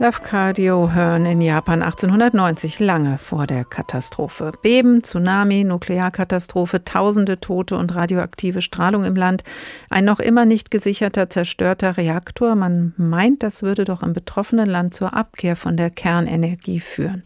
[0.02, 4.50] Lafcadio Hearn in Japan 1890, lange vor der Katastrophe.
[4.60, 9.44] Beben, Tsunami, Nuklearkatastrophe, tausende Tote und radioaktive Strahlung im Land.
[9.90, 12.56] Ein noch immer nicht gesicherter, zerstörter Reaktor.
[12.56, 17.22] Man meint, das würde doch im betroffenen Land zur Abkehr von der Kernenergie führen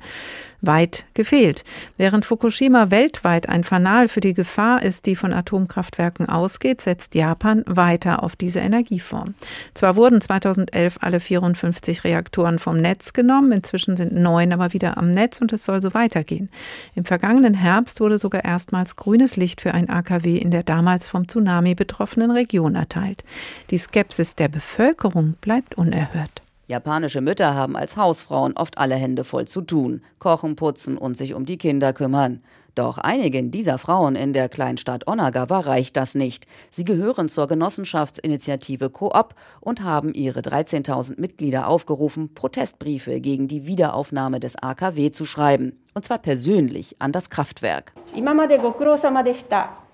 [0.66, 1.64] weit gefehlt.
[1.96, 7.64] Während Fukushima weltweit ein Fanal für die Gefahr ist, die von Atomkraftwerken ausgeht, setzt Japan
[7.66, 9.35] weiter auf diese Energieform.
[9.74, 15.11] Zwar wurden 2011 alle 54 Reaktoren vom Netz genommen, inzwischen sind neun aber wieder am
[15.12, 16.50] Netz und es soll so weitergehen.
[16.94, 21.29] Im vergangenen Herbst wurde sogar erstmals grünes Licht für ein AKW in der damals vom
[21.29, 23.24] Tsunami betroffenen Region erteilt.
[23.70, 26.42] Die Skepsis der Bevölkerung bleibt unerhört.
[26.68, 31.35] Japanische Mütter haben als Hausfrauen oft alle Hände voll zu tun, kochen, putzen und sich
[31.35, 32.42] um die Kinder kümmern.
[32.76, 36.46] Doch einigen dieser Frauen in der Kleinstadt Onagawa reicht das nicht.
[36.68, 44.40] Sie gehören zur Genossenschaftsinitiative Coop und haben ihre 13.000 Mitglieder aufgerufen, Protestbriefe gegen die Wiederaufnahme
[44.40, 45.81] des AKW zu schreiben.
[45.94, 47.94] Und zwar persönlich an das Kraftwerk.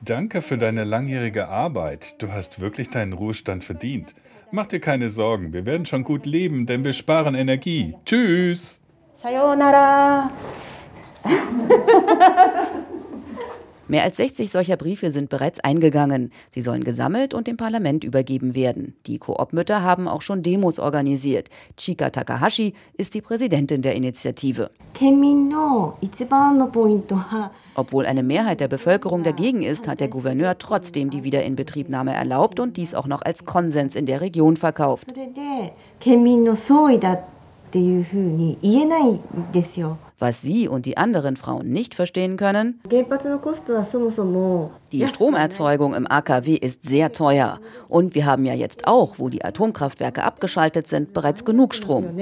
[0.00, 2.20] Danke für deine langjährige Arbeit.
[2.20, 4.16] Du hast wirklich deinen Ruhestand verdient.
[4.54, 7.94] Mach dir keine Sorgen, wir werden schon gut leben, denn wir sparen Energie.
[8.04, 8.82] Tschüss.
[9.22, 10.30] Sayonara.
[13.92, 16.32] Mehr als 60 solcher Briefe sind bereits eingegangen.
[16.48, 18.96] Sie sollen gesammelt und dem Parlament übergeben werden.
[19.04, 21.50] Die Koop-Mütter haben auch schon Demos organisiert.
[21.76, 24.70] Chika Takahashi ist die Präsidentin der Initiative.
[27.74, 32.78] Obwohl eine Mehrheit der Bevölkerung dagegen ist, hat der Gouverneur trotzdem die Wiederinbetriebnahme erlaubt und
[32.78, 35.08] dies auch noch als Konsens in der Region verkauft.
[40.22, 42.80] Was Sie und die anderen Frauen nicht verstehen können,
[44.92, 47.58] die Stromerzeugung im AKW ist sehr teuer.
[47.88, 52.16] Und wir haben ja jetzt auch, wo die Atomkraftwerke abgeschaltet sind, bereits genug Strom.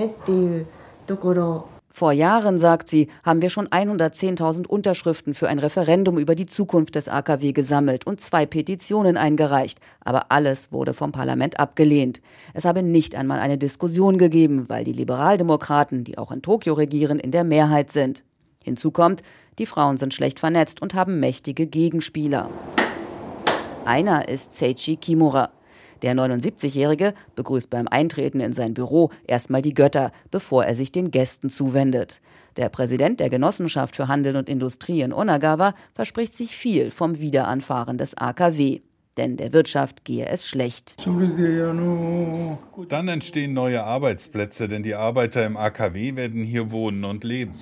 [1.92, 6.94] Vor Jahren, sagt sie, haben wir schon 110.000 Unterschriften für ein Referendum über die Zukunft
[6.94, 9.80] des AKW gesammelt und zwei Petitionen eingereicht.
[10.04, 12.20] Aber alles wurde vom Parlament abgelehnt.
[12.54, 17.18] Es habe nicht einmal eine Diskussion gegeben, weil die Liberaldemokraten, die auch in Tokio regieren,
[17.18, 18.22] in der Mehrheit sind.
[18.62, 19.24] Hinzu kommt,
[19.58, 22.48] die Frauen sind schlecht vernetzt und haben mächtige Gegenspieler.
[23.84, 25.50] Einer ist Seichi Kimura.
[26.02, 31.10] Der 79-Jährige begrüßt beim Eintreten in sein Büro erstmal die Götter, bevor er sich den
[31.10, 32.20] Gästen zuwendet.
[32.56, 37.98] Der Präsident der Genossenschaft für Handel und Industrie in Onagawa verspricht sich viel vom Wiederanfahren
[37.98, 38.80] des AKW.
[39.16, 40.96] Denn der Wirtschaft gehe es schlecht.
[42.88, 47.54] Dann entstehen neue Arbeitsplätze, denn die Arbeiter im AKW werden hier wohnen und leben.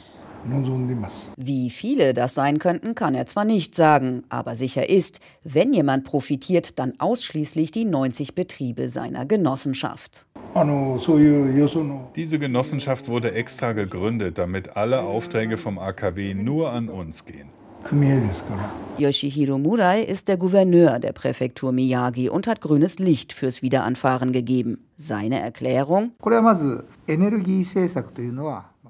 [1.37, 6.04] Wie viele das sein könnten, kann er zwar nicht sagen, aber sicher ist, wenn jemand
[6.04, 10.26] profitiert, dann ausschließlich die 90 Betriebe seiner Genossenschaft.
[12.16, 17.50] Diese Genossenschaft wurde extra gegründet, damit alle Aufträge vom AKW nur an uns gehen.
[18.98, 24.84] Yoshihiro Murai ist der Gouverneur der Präfektur Miyagi und hat grünes Licht fürs Wiederanfahren gegeben.
[24.96, 26.11] Seine Erklärung?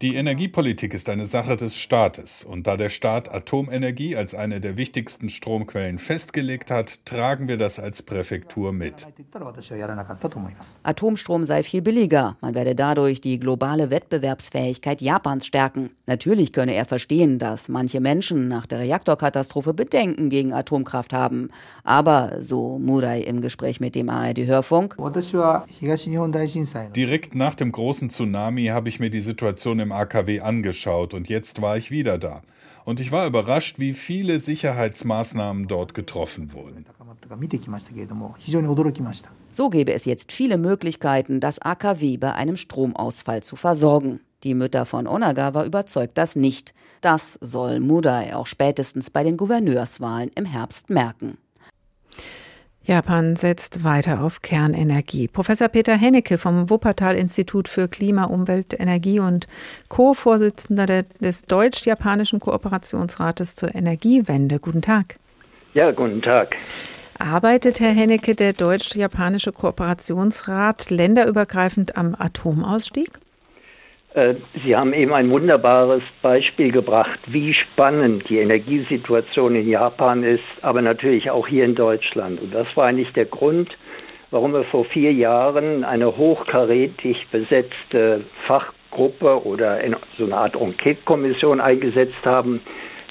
[0.01, 4.77] Die Energiepolitik ist eine Sache des Staates und da der Staat Atomenergie als eine der
[4.77, 9.09] wichtigsten Stromquellen festgelegt hat, tragen wir das als Präfektur mit.
[10.85, 15.91] Atomstrom sei viel billiger, man werde dadurch die globale Wettbewerbsfähigkeit Japans stärken.
[16.07, 21.51] Natürlich könne er verstehen, dass manche Menschen nach der Reaktorkatastrophe Bedenken gegen Atomkraft haben.
[21.83, 24.97] Aber, so Murai im Gespräch mit dem ARD-Hörfunk,
[26.95, 31.29] direkt nach dem großen Tsunami habe ich mir die Situation im im AKW angeschaut und
[31.29, 32.43] jetzt war ich wieder da.
[32.85, 36.87] Und ich war überrascht, wie viele Sicherheitsmaßnahmen dort getroffen wurden.
[39.51, 44.21] So gäbe es jetzt viele Möglichkeiten, das AKW bei einem Stromausfall zu versorgen.
[44.43, 46.75] Die Mütter von Onagawa überzeugt das nicht.
[47.01, 51.39] Das soll Mudai auch spätestens bei den Gouverneurswahlen im Herbst merken.
[52.89, 55.29] Japan setzt weiter auf Kernenergie.
[55.29, 59.47] Professor Peter Hennecke vom Wuppertal-Institut für Klima, Umwelt, Energie und
[59.89, 60.87] Co-Vorsitzender
[61.21, 64.59] des Deutsch-Japanischen Kooperationsrates zur Energiewende.
[64.59, 65.17] Guten Tag.
[65.75, 66.57] Ja, guten Tag.
[67.19, 73.11] Arbeitet Herr Hennecke, der Deutsch-Japanische Kooperationsrat, länderübergreifend am Atomausstieg?
[74.19, 80.43] Äh, Sie haben eben ein wunderbares Beispiel gebracht, wie spannend die Energiesituation in Japan ist,
[80.63, 82.41] aber natürlich auch hier in Deutschland.
[82.41, 83.71] Und das war eigentlich der Grund,
[84.31, 89.79] warum wir vor vier Jahren eine hochkarätig besetzte Fachgruppe oder
[90.17, 92.61] so eine Art Enquete-Kommission eingesetzt haben,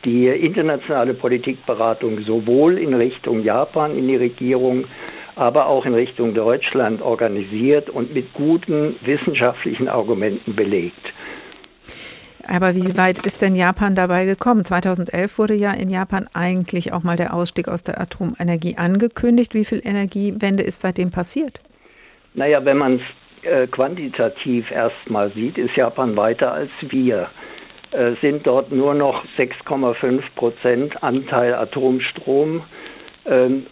[0.04, 4.86] die internationale Politikberatung sowohl in Richtung Japan in die Regierung
[5.38, 11.14] aber auch in Richtung Deutschland organisiert und mit guten wissenschaftlichen Argumenten belegt.
[12.48, 14.64] Aber wie weit ist denn Japan dabei gekommen?
[14.64, 19.54] 2011 wurde ja in Japan eigentlich auch mal der Ausstieg aus der Atomenergie angekündigt.
[19.54, 21.62] Wie viel Energiewende ist seitdem passiert?
[22.34, 27.28] Naja, wenn man es äh, quantitativ erstmal sieht, ist Japan weiter als wir.
[27.92, 32.64] Äh, sind dort nur noch 6,5 Prozent Anteil Atomstrom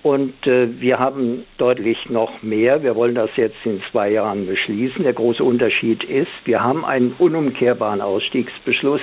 [0.03, 2.83] und äh, wir haben deutlich noch mehr.
[2.83, 5.03] Wir wollen das jetzt in zwei Jahren beschließen.
[5.03, 8.99] Der große Unterschied ist, wir haben einen unumkehrbaren Ausstiegsbeschluss.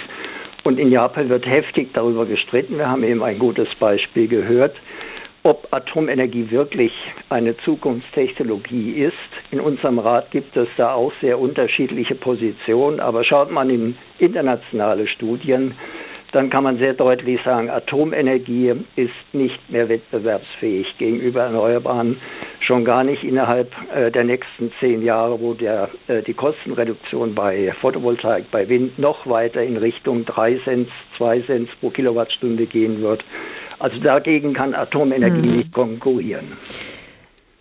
[0.64, 2.76] Und in Japan wird heftig darüber gestritten.
[2.76, 4.76] Wir haben eben ein gutes Beispiel gehört,
[5.42, 6.92] ob Atomenergie wirklich
[7.30, 9.14] eine Zukunftstechnologie ist.
[9.50, 13.00] In unserem Rat gibt es da auch sehr unterschiedliche Positionen.
[13.00, 15.74] Aber schaut man in internationale Studien,
[16.32, 22.16] dann kann man sehr deutlich sagen, Atomenergie ist nicht mehr wettbewerbsfähig gegenüber Erneuerbaren,
[22.60, 27.72] schon gar nicht innerhalb äh, der nächsten zehn Jahre, wo der, äh, die Kostenreduktion bei
[27.80, 33.24] Photovoltaik, bei Wind noch weiter in Richtung 3 Cent, 2 Cent pro Kilowattstunde gehen wird.
[33.78, 35.56] Also dagegen kann Atomenergie hm.
[35.56, 36.52] nicht konkurrieren.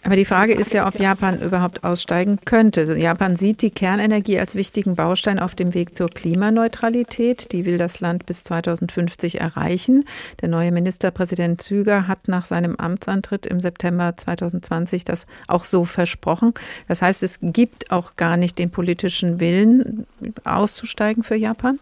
[0.04, 2.82] Aber die Frage ist ja, ob Japan überhaupt aussteigen könnte.
[2.82, 7.52] Also Japan sieht die Kernenergie als wichtigen Baustein auf dem Weg zur Klimaneutralität.
[7.52, 10.06] Die will das Land bis 2050 erreichen.
[10.41, 16.56] Der neue Ministerpräsident Züger hat nach seinem Amtsantritt im September 2020 das auch so versprochen.
[16.88, 20.08] Das heißt, es gibt auch gar nicht den politischen Willen,
[20.43, 21.80] auszusteigen für Japan?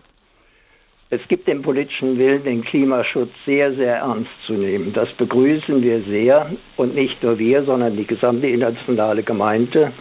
[1.11, 4.93] Es gibt den politischen Willen, den Klimaschutz sehr, sehr ernst zu nehmen.
[4.93, 9.91] Das begrüßen wir sehr und nicht nur wir, sondern die gesamte internationale Gemeinde.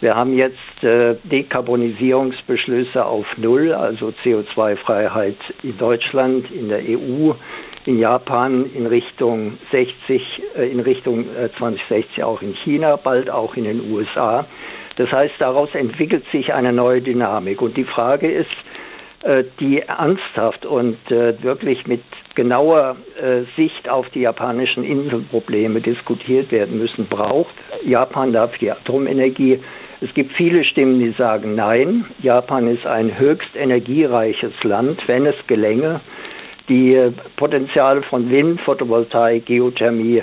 [0.00, 7.32] Wir haben jetzt äh, Dekarbonisierungsbeschlüsse auf Null, also CO2-Freiheit in Deutschland, in der EU,
[7.84, 10.22] in Japan in Richtung 60,
[10.56, 14.46] äh, in Richtung äh, 2060 auch in China, bald auch in den USA.
[14.94, 17.60] Das heißt, daraus entwickelt sich eine neue Dynamik.
[17.62, 18.50] Und die Frage ist,
[19.60, 22.02] die ernsthaft und äh, wirklich mit
[22.34, 27.54] genauer äh, Sicht auf die japanischen Inselprobleme diskutiert werden müssen, braucht
[27.84, 29.60] Japan dafür die Atomenergie.
[30.00, 35.36] Es gibt viele Stimmen, die sagen, nein, Japan ist ein höchst energiereiches Land, wenn es
[35.46, 36.00] gelänge,
[36.68, 40.22] die Potenziale von Wind, Photovoltaik, Geothermie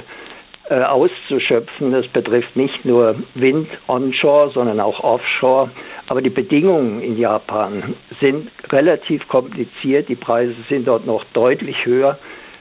[0.69, 1.91] äh, auszuschöpfen.
[1.91, 5.69] Das betrifft nicht nur Wind onshore, sondern auch offshore.
[6.09, 10.09] Aber die Bedingungen in Japan sind relativ kompliziert.
[10.09, 12.17] Die Preise sind dort noch deutlich höher.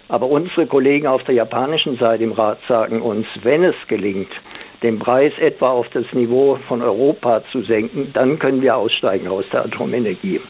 [0.08, 4.30] Aber unsere Kollegen auf der japanischen Seite im Rat sagen uns, wenn es gelingt,
[4.82, 9.48] den Preis etwa auf das Niveau von Europa zu senken, dann können wir aussteigen aus
[9.50, 10.40] der Atomenergie.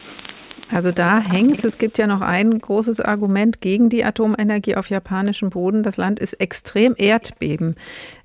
[0.71, 1.64] Also da hängt es.
[1.64, 5.83] Es gibt ja noch ein großes Argument gegen die Atomenergie auf japanischem Boden.
[5.83, 7.77] Das Land ist extrem Erdbeben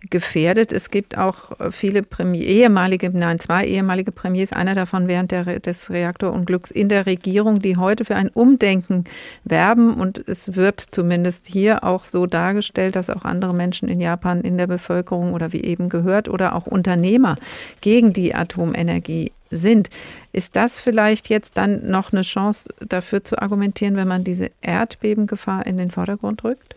[0.10, 0.74] gefährdet.
[0.74, 5.90] Es gibt auch viele Premier, ehemalige, nein, zwei ehemalige Premiers, einer davon während der, des
[5.90, 9.06] Reaktorunglücks in der Regierung, die heute für ein Umdenken
[9.46, 9.94] werben.
[9.94, 14.58] Und es wird zumindest hier auch so dargestellt, dass auch andere Menschen in Japan in
[14.58, 17.38] der Bevölkerung oder wie eben gehört oder auch Unternehmer
[17.80, 19.90] gegen die Atomenergie sind.
[20.32, 25.66] Ist das vielleicht jetzt dann noch eine Chance dafür zu argumentieren, wenn man diese Erdbebengefahr
[25.66, 26.76] in den Vordergrund rückt?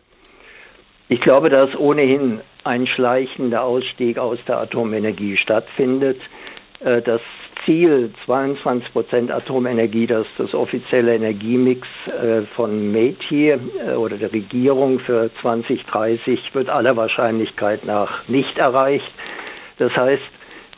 [1.09, 6.21] Ich glaube, dass ohnehin ein schleichender Ausstieg aus der Atomenergie stattfindet.
[6.81, 7.21] Äh, das
[7.65, 13.59] Ziel 22 Prozent Atomenergie, das das offizielle Energiemix äh, von METI äh,
[13.95, 19.11] oder der Regierung für 2030 wird aller Wahrscheinlichkeit nach nicht erreicht.
[19.79, 20.36] Das heißt,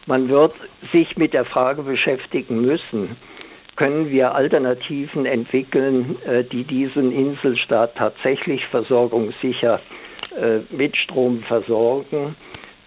[0.09, 0.57] man wird
[0.91, 3.17] sich mit der Frage beschäftigen müssen,
[3.77, 9.81] können wir Alternativen entwickeln, äh, die diesen Inselstaat tatsächlich versorgungssicher
[10.37, 12.35] äh, mit Strom versorgen.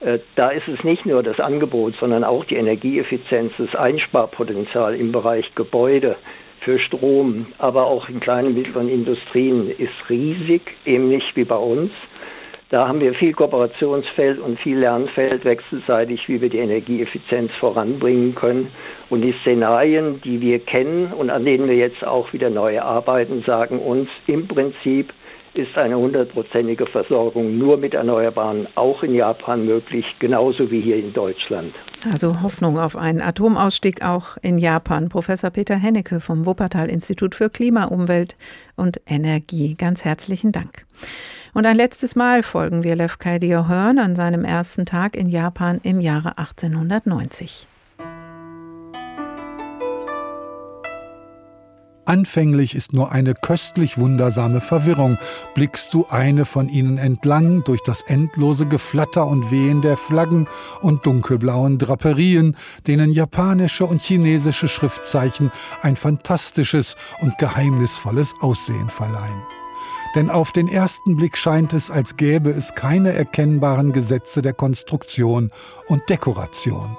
[0.02, 5.14] Äh, da ist es nicht nur das Angebot, sondern auch die Energieeffizienz, das Einsparpotenzial im
[5.14, 6.18] Bereich Gebäude
[6.60, 11.92] für Strom, aber auch in kleinen und mittleren Industrien ist riesig, ähnlich wie bei uns.
[12.72, 18.72] Da haben wir viel Kooperationsfeld und viel Lernfeld wechselseitig, wie wir die Energieeffizienz voranbringen können.
[19.10, 23.44] Und die Szenarien, die wir kennen und an denen wir jetzt auch wieder neu arbeiten,
[23.44, 25.12] sagen uns im Prinzip,
[25.54, 31.12] ist eine hundertprozentige Versorgung nur mit Erneuerbaren auch in Japan möglich, genauso wie hier in
[31.12, 31.74] Deutschland.
[32.10, 35.10] Also Hoffnung auf einen Atomausstieg auch in Japan.
[35.10, 38.38] Professor Peter Hennecke vom Wuppertal Institut für Klima, Umwelt
[38.78, 39.76] und Energie.
[39.76, 40.86] Ganz herzlichen Dank.
[41.54, 45.82] Und ein letztes Mal folgen wir Lev Kaidio Hearn an seinem ersten Tag in Japan
[45.84, 47.68] im Jahre 1890.
[52.06, 55.18] Anfänglich ist nur eine köstlich wundersame Verwirrung.
[55.54, 60.48] Blickst du eine von ihnen entlang durch das endlose Geflatter und Wehen der Flaggen
[60.82, 69.61] und dunkelblauen Draperien, denen japanische und chinesische Schriftzeichen ein fantastisches und geheimnisvolles Aussehen verleihen
[70.16, 75.52] denn auf den ersten Blick scheint es, als gäbe es keine erkennbaren Gesetze der Konstruktion
[75.88, 76.98] und Dekoration.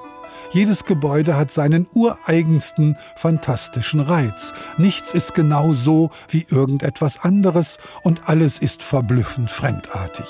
[0.51, 4.53] Jedes Gebäude hat seinen ureigensten, fantastischen Reiz.
[4.77, 10.27] Nichts ist genau so wie irgendetwas anderes und alles ist verblüffend fremdartig.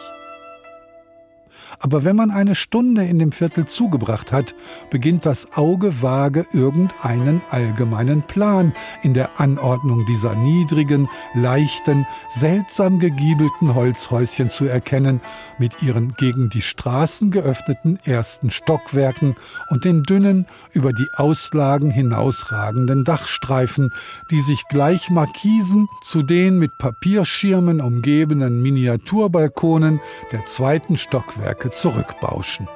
[1.84, 4.56] Aber wenn man eine Stunde in dem Viertel zugebracht hat,
[4.90, 8.72] beginnt das Auge vage irgendeinen allgemeinen Plan
[9.02, 15.20] in der Anordnung dieser niedrigen, leichten, seltsam gegiebelten Holzhäuschen zu erkennen,
[15.58, 19.36] mit ihren gegen die Straßen geöffneten ersten Stockwerken
[19.70, 23.92] und den dünnen, über die Auslagen hinausragenden Dachstreifen,
[24.32, 30.00] die sich gleich Markisen zu den mit Papierschirmen umgebenen Miniaturbalkonen
[30.32, 32.68] der zweiten Stockwerke zurückbauschen.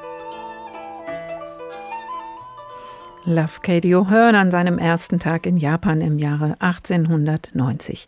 [3.30, 8.08] Love Katie O'Hearn an seinem ersten Tag in Japan im Jahre 1890.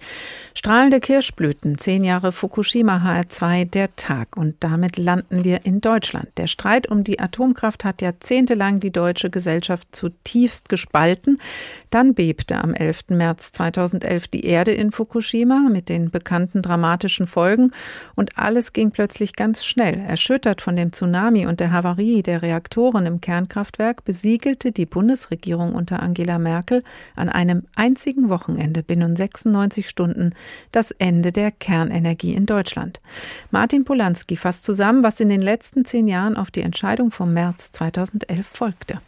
[0.53, 4.38] Strahlende Kirschblüten, zehn Jahre Fukushima HR2, der Tag.
[4.38, 6.30] Und damit landen wir in Deutschland.
[6.38, 11.41] Der Streit um die Atomkraft hat jahrzehntelang die deutsche Gesellschaft zutiefst gespalten.
[11.89, 13.09] Dann bebte am 11.
[13.09, 17.72] März 2011 die Erde in Fukushima mit den bekannten dramatischen Folgen.
[18.15, 19.99] Und alles ging plötzlich ganz schnell.
[19.99, 25.74] Erschüttert von dem Tsunami und der Havarie der Reaktoren im Kernkraftwerk besiegelte die Bundesregierung Bundesregierung
[25.74, 26.84] unter Angela Merkel
[27.16, 30.34] an einem einzigen Wochenende binnen 96 Stunden
[30.72, 33.01] das Ende der Kernenergie in Deutschland.
[33.49, 37.72] Martin Polanski fasst zusammen, was in den letzten zehn Jahren auf die Entscheidung vom März
[37.72, 39.01] 2011 folgte.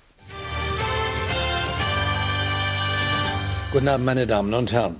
[3.71, 4.95] Guten Abend, meine Damen und Herren.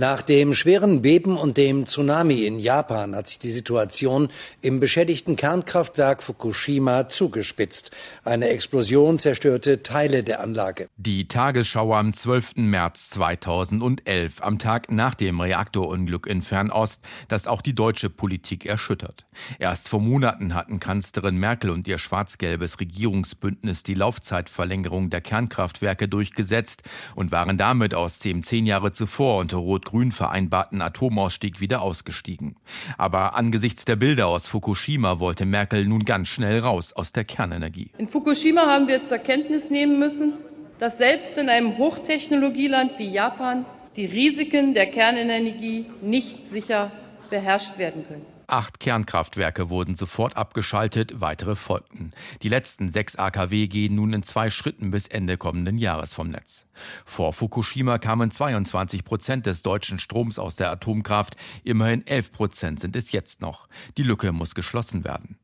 [0.00, 4.30] Nach dem schweren Beben und dem Tsunami in Japan hat sich die Situation
[4.62, 7.90] im beschädigten Kernkraftwerk Fukushima zugespitzt.
[8.24, 10.88] Eine Explosion zerstörte Teile der Anlage.
[10.96, 12.56] Die Tagesschau am 12.
[12.56, 19.26] März 2011, am Tag nach dem Reaktorunglück in Fernost, das auch die deutsche Politik erschüttert.
[19.58, 26.84] Erst vor Monaten hatten Kanzlerin Merkel und ihr schwarz-gelbes Regierungsbündnis die Laufzeitverlängerung der Kernkraftwerke durchgesetzt
[27.14, 32.56] und waren damit aus dem zehn Jahre zuvor unter Rot Rot-Grün vereinbarten Atomausstieg wieder ausgestiegen.
[32.96, 37.90] Aber angesichts der Bilder aus Fukushima wollte Merkel nun ganz schnell raus aus der Kernenergie.
[37.98, 40.34] In Fukushima haben wir zur Kenntnis nehmen müssen,
[40.78, 43.66] dass selbst in einem Hochtechnologieland wie Japan
[43.96, 46.92] die Risiken der Kernenergie nicht sicher
[47.28, 48.26] beherrscht werden können.
[48.50, 52.12] Acht Kernkraftwerke wurden sofort abgeschaltet, weitere folgten.
[52.42, 56.66] Die letzten sechs AKW gehen nun in zwei Schritten bis Ende kommenden Jahres vom Netz.
[57.04, 62.96] Vor Fukushima kamen 22 Prozent des deutschen Stroms aus der Atomkraft, immerhin 11 Prozent sind
[62.96, 63.68] es jetzt noch.
[63.96, 65.38] Die Lücke muss geschlossen werden.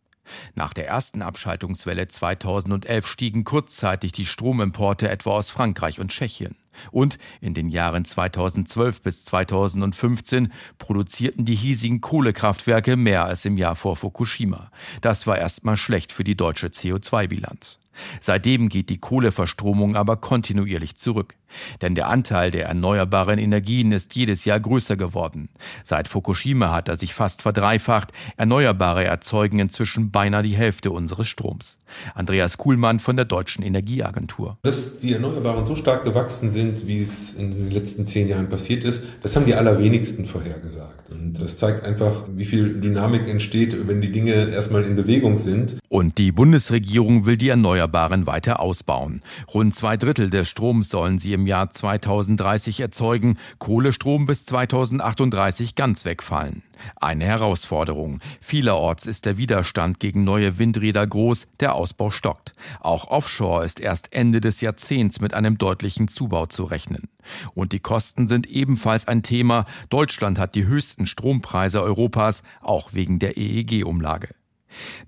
[0.56, 6.56] Nach der ersten Abschaltungswelle 2011 stiegen kurzzeitig die Stromimporte etwa aus Frankreich und Tschechien.
[6.90, 13.74] Und in den Jahren 2012 bis 2015 produzierten die hiesigen Kohlekraftwerke mehr als im Jahr
[13.74, 14.70] vor Fukushima.
[15.00, 17.78] Das war erstmal schlecht für die deutsche CO2-Bilanz.
[18.20, 21.34] Seitdem geht die Kohleverstromung aber kontinuierlich zurück.
[21.80, 25.48] Denn der Anteil der erneuerbaren Energien ist jedes Jahr größer geworden.
[25.84, 28.12] Seit Fukushima hat er sich fast verdreifacht.
[28.36, 31.78] Erneuerbare erzeugen inzwischen beinahe die Hälfte unseres Stroms.
[32.14, 34.58] Andreas Kuhlmann von der Deutschen Energieagentur.
[34.62, 38.84] Dass die Erneuerbaren so stark gewachsen sind, wie es in den letzten zehn Jahren passiert
[38.84, 41.10] ist, das haben die allerwenigsten vorhergesagt.
[41.10, 45.76] Und das zeigt einfach, wie viel Dynamik entsteht, wenn die Dinge erstmal in Bewegung sind.
[45.88, 49.20] Und die Bundesregierung will die Erneuerbaren weiter ausbauen.
[49.52, 56.04] Rund zwei Drittel des Stroms sollen sie im Jahr 2030 erzeugen, Kohlestrom bis 2038 ganz
[56.04, 56.62] wegfallen.
[56.96, 58.20] Eine Herausforderung.
[58.40, 62.52] Vielerorts ist der Widerstand gegen neue Windräder groß, der Ausbau stockt.
[62.80, 67.08] Auch offshore ist erst Ende des Jahrzehnts mit einem deutlichen Zubau zu rechnen.
[67.54, 69.66] Und die Kosten sind ebenfalls ein Thema.
[69.90, 74.30] Deutschland hat die höchsten Strompreise Europas, auch wegen der EEG-Umlage.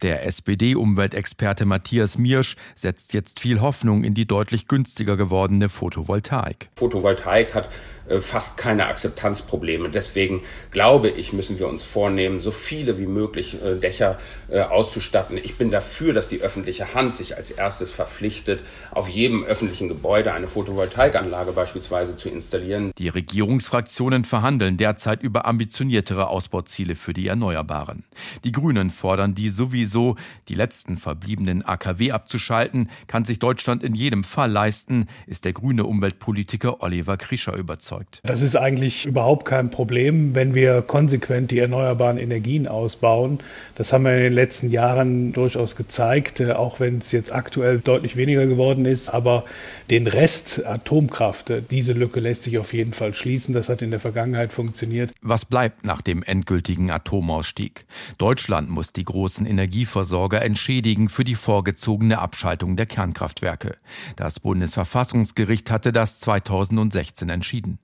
[0.02, 6.68] Der SPD-Umweltexperte Matthias Miersch setzt jetzt viel Hoffnung in die deutlich günstiger gewordene Photovoltaik.
[6.76, 7.68] Photovoltaik hat
[8.08, 9.90] äh, fast keine Akzeptanzprobleme.
[9.90, 15.38] Deswegen glaube ich, müssen wir uns vornehmen, so viele wie möglich äh, Dächer äh, auszustatten.
[15.38, 18.60] Ich bin dafür, dass die öffentliche Hand sich als erstes verpflichtet,
[18.90, 22.92] auf jedem öffentlichen Gebäude eine Photovoltaikanlage beispielsweise zu installieren.
[22.98, 28.04] Die Regierungsfraktionen verhandeln derzeit über ambitioniertere Ausbauziele für die Erneuerbaren.
[28.44, 30.16] Die Grünen fordern die sowieso.
[30.48, 35.84] Die letzten verbliebenen AKW abzuschalten, kann sich Deutschland in jedem Fall leisten, ist der grüne
[35.84, 38.20] Umweltpolitiker Oliver Krischer überzeugt erzeugt.
[38.24, 43.40] Das ist eigentlich überhaupt kein Problem, wenn wir konsequent die erneuerbaren Energien ausbauen.
[43.76, 47.78] Das haben wir in den letzten Jahren durchaus gezeigt, äh, auch wenn es jetzt aktuell
[47.78, 49.08] deutlich weniger geworden ist.
[49.08, 49.44] Aber
[49.90, 53.54] den Rest Atomkraft, äh, diese Lücke lässt sich auf jeden Fall schließen.
[53.54, 55.12] Das hat in der Vergangenheit funktioniert.
[55.22, 57.84] Was bleibt nach dem endgültigen Atomausstieg?
[58.18, 59.04] Deutschland muss die
[59.38, 63.76] großen Energieversorger entschädigen für die vorgezogene Abschaltung der Kernkraftwerke.
[64.16, 67.78] Das Bundesverfassungsgericht hatte das 2016 entschieden.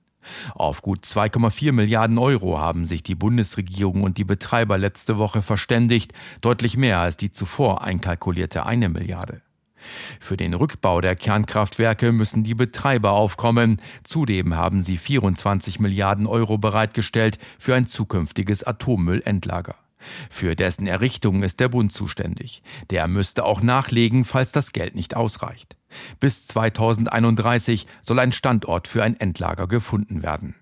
[0.53, 6.11] Auf gut 2,4 Milliarden Euro haben sich die Bundesregierung und die Betreiber letzte Woche verständigt,
[6.41, 9.41] deutlich mehr als die zuvor einkalkulierte eine Milliarde.
[10.19, 13.79] Für den Rückbau der Kernkraftwerke müssen die Betreiber aufkommen.
[14.03, 19.75] Zudem haben sie 24 Milliarden Euro bereitgestellt für ein zukünftiges Atommüllendlager.
[20.29, 22.61] Für dessen Errichtung ist der Bund zuständig.
[22.89, 25.77] Der müsste auch nachlegen, falls das Geld nicht ausreicht.
[26.19, 30.55] Bis 2031 soll ein Standort für ein Endlager gefunden werden.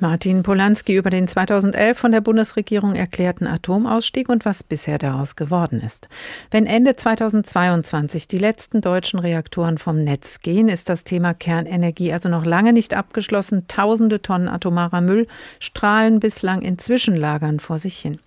[0.00, 5.80] Martin Polanski über den 2011 von der Bundesregierung erklärten Atomausstieg und was bisher daraus geworden
[5.80, 6.08] ist.
[6.52, 12.28] Wenn Ende 2022 die letzten deutschen Reaktoren vom Netz gehen, ist das Thema Kernenergie also
[12.28, 13.66] noch lange nicht abgeschlossen.
[13.66, 15.26] Tausende Tonnen atomarer Müll
[15.58, 18.18] strahlen bislang in Zwischenlagern vor sich hin.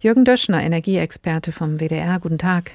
[0.00, 2.72] Jürgen Döschner, Energieexperte vom WDR, guten Tag.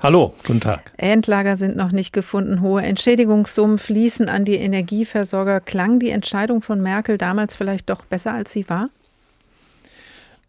[0.00, 0.92] Hallo, guten Tag.
[0.96, 2.60] Endlager sind noch nicht gefunden.
[2.60, 5.60] Hohe Entschädigungssummen fließen an die Energieversorger.
[5.60, 8.88] Klang die Entscheidung von Merkel damals vielleicht doch besser, als sie war?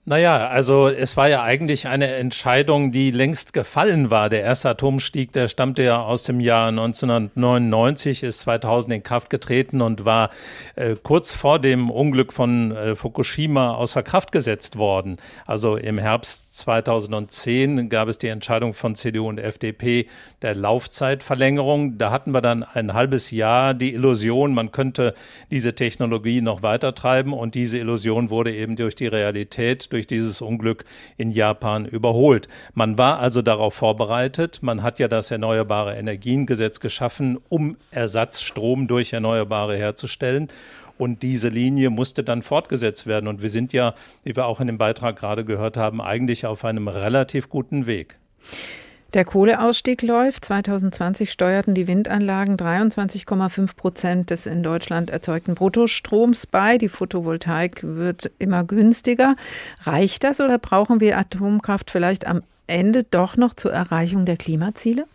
[0.05, 4.27] Naja, also es war ja eigentlich eine Entscheidung, die längst gefallen war.
[4.27, 9.79] Der erste Atomstieg, der stammte ja aus dem Jahr 1999, ist 2000 in Kraft getreten
[9.79, 10.29] und war
[10.75, 15.15] äh, kurz vor dem Unglück von äh, Fukushima außer Kraft gesetzt worden.
[15.47, 20.05] Also im Herbst 2010 gab es die Entscheidung von CDU und FDP
[20.43, 21.97] der Laufzeitverlängerung.
[21.97, 25.15] Da hatten wir dann ein halbes Jahr die Illusion, man könnte
[25.49, 30.41] diese Technologie noch weiter treiben und diese Illusion wurde eben durch die Realität durch dieses
[30.41, 30.85] Unglück
[31.17, 32.47] in Japan überholt.
[32.75, 34.59] Man war also darauf vorbereitet.
[34.61, 40.49] Man hat ja das Erneuerbare Energiengesetz geschaffen, um Ersatzstrom durch Erneuerbare herzustellen.
[40.97, 43.27] Und diese Linie musste dann fortgesetzt werden.
[43.27, 46.65] Und wir sind ja, wie wir auch in dem Beitrag gerade gehört haben, eigentlich auf
[46.65, 48.17] einem relativ guten Weg.
[49.13, 50.45] Der Kohleausstieg läuft.
[50.45, 56.79] 2020 steuerten die Windanlagen 23,5 Prozent des in Deutschland erzeugten Bruttostroms bei.
[56.79, 59.35] Die Photovoltaik wird immer günstiger.
[59.81, 65.05] Reicht das oder brauchen wir Atomkraft vielleicht am Ende doch noch zur Erreichung der Klimaziele?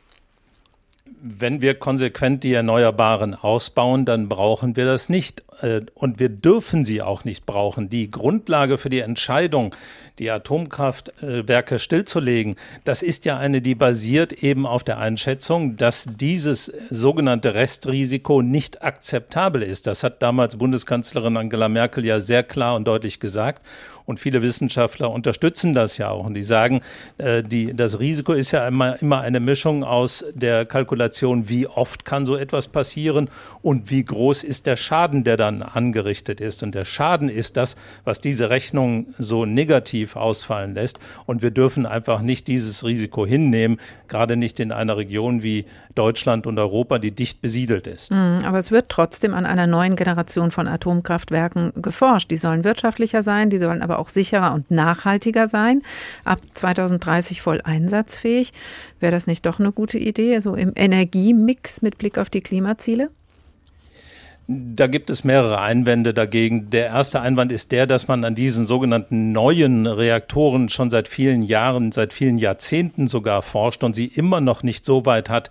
[1.21, 5.43] Wenn wir konsequent die Erneuerbaren ausbauen, dann brauchen wir das nicht.
[5.61, 7.89] Äh, und wir dürfen sie auch nicht brauchen.
[7.89, 9.75] Die Grundlage für die Entscheidung,
[10.19, 16.73] die Atomkraftwerke stillzulegen, das ist ja eine, die basiert eben auf der Einschätzung, dass dieses
[16.91, 19.87] sogenannte Restrisiko nicht akzeptabel ist.
[19.87, 23.63] Das hat damals Bundeskanzlerin Angela Merkel ja sehr klar und deutlich gesagt.
[24.09, 26.25] Und viele Wissenschaftler unterstützen das ja auch.
[26.25, 26.81] Und die sagen,
[27.19, 32.07] äh, die, das Risiko ist ja immer, immer eine Mischung aus der Kalkulation, wie oft
[32.07, 33.29] kann so etwas passieren
[33.61, 36.63] und wie groß ist der Schaden, der dann angerichtet ist.
[36.63, 41.01] Und der Schaden ist das, was diese Rechnung so negativ ausfallen lässt.
[41.27, 43.79] Und wir dürfen einfach nicht dieses Risiko hinnehmen,
[44.09, 48.11] gerade nicht in einer Region wie Deutschland und Europa, die dicht besiedelt ist.
[48.11, 52.31] Hm, aber es wird trotzdem an einer neuen Generation von Atomkraftwerken geforscht.
[52.31, 55.83] Die sollen wirtschaftlicher sein, die sollen aber auch sicherer und nachhaltiger sein.
[56.25, 58.53] Ab 2030 voll einsatzfähig.
[59.01, 63.11] Wäre das nicht doch eine gute Idee, so im Energiemix mit Blick auf die Klimaziele?
[64.51, 66.71] Da gibt es mehrere Einwände dagegen.
[66.71, 71.43] Der erste Einwand ist der, dass man an diesen sogenannten neuen Reaktoren schon seit vielen
[71.43, 75.51] Jahren, seit vielen Jahrzehnten sogar forscht und sie immer noch nicht so weit hat,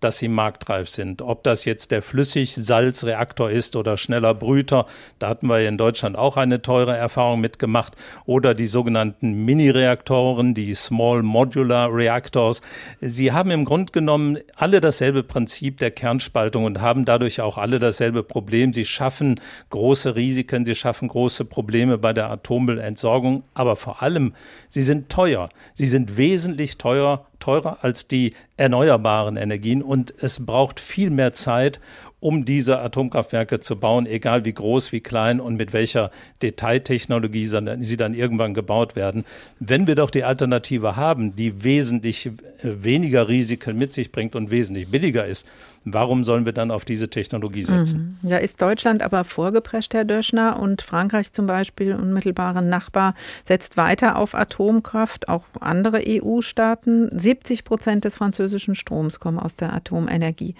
[0.00, 1.22] dass sie marktreif sind.
[1.22, 4.86] Ob das jetzt der Flüssigsalzreaktor ist oder schneller Brüter,
[5.18, 10.74] da hatten wir in Deutschland auch eine teure Erfahrung mitgemacht, oder die sogenannten Mini-Reaktoren, die
[10.74, 12.62] Small Modular Reactors.
[13.00, 17.78] Sie haben im Grunde genommen alle dasselbe Prinzip der Kernspaltung und haben dadurch auch alle
[17.78, 18.72] dasselbe Problem.
[18.72, 19.40] Sie schaffen
[19.70, 24.34] große Risiken, sie schaffen große Probleme bei der Atommüllentsorgung, aber vor allem,
[24.68, 25.48] sie sind teuer.
[25.74, 31.80] Sie sind wesentlich teuer teurer als die erneuerbaren Energien und es braucht viel mehr Zeit,
[32.20, 36.10] um diese Atomkraftwerke zu bauen, egal wie groß, wie klein und mit welcher
[36.42, 39.24] Detailtechnologie sie dann irgendwann gebaut werden.
[39.60, 42.30] Wenn wir doch die Alternative haben, die wesentlich äh,
[42.62, 45.46] weniger Risiken mit sich bringt und wesentlich billiger ist,
[45.94, 48.18] Warum sollen wir dann auf diese Technologie setzen?
[48.22, 48.28] Mhm.
[48.28, 53.14] Ja, ist Deutschland aber vorgeprescht, Herr Döschner, und Frankreich zum Beispiel, unmittelbarer Nachbar,
[53.44, 57.10] setzt weiter auf Atomkraft, auch andere EU-Staaten.
[57.18, 60.54] 70 Prozent des französischen Stroms kommen aus der Atomenergie.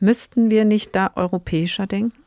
[0.00, 2.23] Müssten wir nicht da europäischer denken?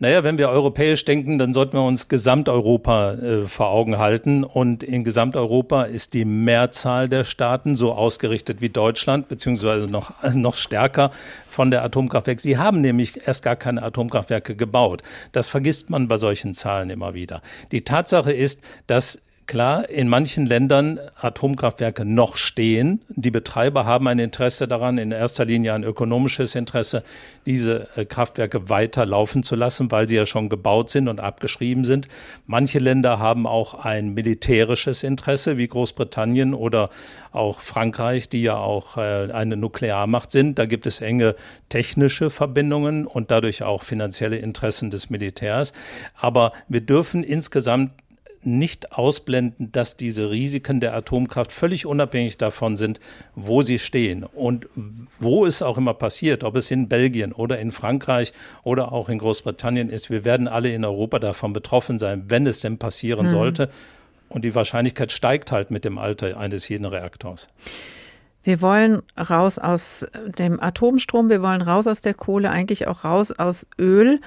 [0.00, 4.42] Naja, wenn wir europäisch denken, dann sollten wir uns Gesamteuropa äh, vor Augen halten.
[4.42, 10.56] Und in Gesamteuropa ist die Mehrzahl der Staaten so ausgerichtet wie Deutschland, beziehungsweise noch, noch
[10.56, 11.12] stärker
[11.48, 12.42] von der Atomkraftwerke.
[12.42, 15.02] Sie haben nämlich erst gar keine Atomkraftwerke gebaut.
[15.30, 17.40] Das vergisst man bei solchen Zahlen immer wieder.
[17.70, 23.02] Die Tatsache ist, dass Klar, in manchen Ländern Atomkraftwerke noch stehen.
[23.10, 27.02] Die Betreiber haben ein Interesse daran, in erster Linie ein ökonomisches Interesse,
[27.44, 31.84] diese äh, Kraftwerke weiter laufen zu lassen, weil sie ja schon gebaut sind und abgeschrieben
[31.84, 32.08] sind.
[32.46, 36.88] Manche Länder haben auch ein militärisches Interesse, wie Großbritannien oder
[37.32, 40.58] auch Frankreich, die ja auch äh, eine Nuklearmacht sind.
[40.58, 41.36] Da gibt es enge
[41.68, 45.74] technische Verbindungen und dadurch auch finanzielle Interessen des Militärs.
[46.16, 47.90] Aber wir dürfen insgesamt
[48.46, 53.00] nicht ausblenden, dass diese Risiken der Atomkraft völlig unabhängig davon sind,
[53.34, 54.66] wo sie stehen und
[55.18, 58.32] wo es auch immer passiert, ob es in Belgien oder in Frankreich
[58.62, 60.10] oder auch in Großbritannien ist.
[60.10, 63.30] Wir werden alle in Europa davon betroffen sein, wenn es denn passieren mhm.
[63.30, 63.70] sollte.
[64.28, 67.48] Und die Wahrscheinlichkeit steigt halt mit dem Alter eines jeden Reaktors.
[68.44, 70.06] Wir wollen raus aus
[70.38, 74.20] dem Atomstrom, wir wollen raus aus der Kohle, eigentlich auch raus aus Öl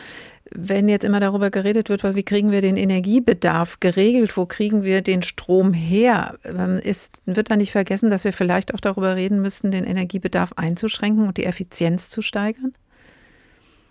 [0.54, 5.02] wenn jetzt immer darüber geredet wird, wie kriegen wir den Energiebedarf geregelt, wo kriegen wir
[5.02, 9.42] den Strom her, ähm, ist, wird da nicht vergessen, dass wir vielleicht auch darüber reden
[9.42, 12.74] müssten, den Energiebedarf einzuschränken und die Effizienz zu steigern?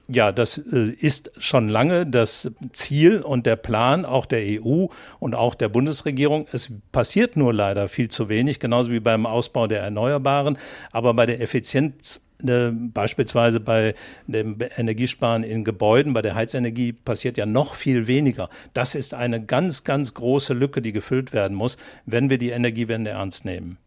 [0.09, 4.87] Ja, das äh, ist schon lange das Ziel und der Plan auch der EU
[5.19, 6.47] und auch der Bundesregierung.
[6.53, 10.59] Es passiert nur leider viel zu wenig, genauso wie beim Ausbau der Erneuerbaren.
[10.93, 13.95] Aber bei der Effizienz äh, beispielsweise bei
[14.29, 18.49] dem Energiesparen in Gebäuden, bei der Heizenergie passiert ja noch viel weniger.
[18.75, 23.11] Das ist eine ganz, ganz große Lücke, die gefüllt werden muss, wenn wir die Energiewende
[23.11, 23.79] ernst nehmen.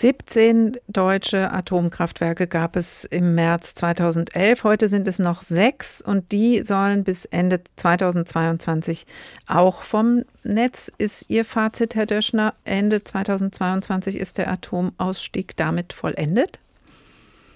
[0.00, 4.64] 17 deutsche Atomkraftwerke gab es im März 2011.
[4.64, 9.04] Heute sind es noch sechs und die sollen bis Ende 2022
[9.46, 10.90] auch vom Netz.
[10.96, 12.54] Ist Ihr Fazit, Herr Döschner?
[12.64, 16.60] Ende 2022 ist der Atomausstieg damit vollendet?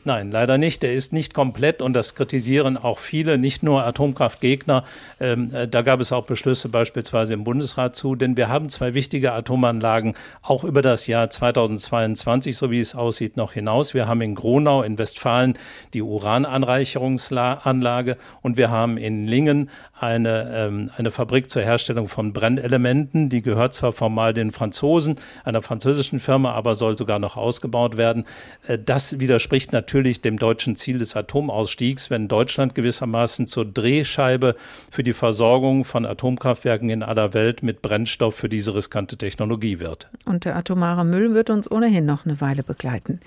[0.06, 0.82] Nein, leider nicht.
[0.82, 4.84] Der ist nicht komplett und das kritisieren auch viele, nicht nur Atomkraftgegner.
[5.18, 8.92] Ähm, äh, da gab es auch Beschlüsse beispielsweise im Bundesrat zu, denn wir haben zwei
[8.92, 13.94] wichtige Atomanlagen auch über das Jahr 2022, so wie es aussieht, noch hinaus.
[13.94, 15.54] Wir haben in Gronau in Westfalen
[15.94, 23.30] die Urananreicherungsanlage und wir haben in Lingen eine, ähm, eine Fabrik zur Herstellung von Brennelementen.
[23.30, 28.26] Die gehört zwar formal den Franzosen, einer französischen Firma, aber soll sogar noch ausgebaut werden.
[28.66, 34.56] Äh, das widerspricht natürlich natürlich dem deutschen Ziel des Atomausstiegs, wenn Deutschland gewissermaßen zur Drehscheibe
[34.90, 40.08] für die Versorgung von Atomkraftwerken in aller Welt mit Brennstoff für diese riskante Technologie wird.
[40.24, 43.20] Und der atomare Müll wird uns ohnehin noch eine Weile begleiten.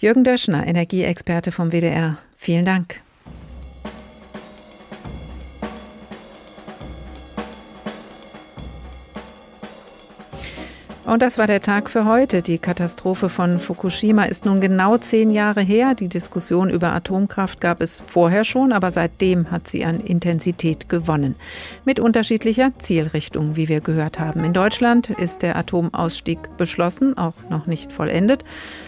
[0.00, 3.00] Jürgen Döschner, Energieexperte vom WDR, vielen Dank.
[11.06, 12.42] Und das war der Tag für heute.
[12.42, 15.94] Die Katastrophe von Fukushima ist nun genau zehn Jahre her.
[15.94, 21.36] Die Diskussion über Atomkraft gab es vorher schon, aber seitdem hat sie an Intensität gewonnen.
[21.86, 24.44] Mit unterschiedlicher Zielrichtung, wie wir gehört haben.
[24.44, 28.44] In Deutschland ist der Atomausstieg beschlossen, auch noch nicht vollendet,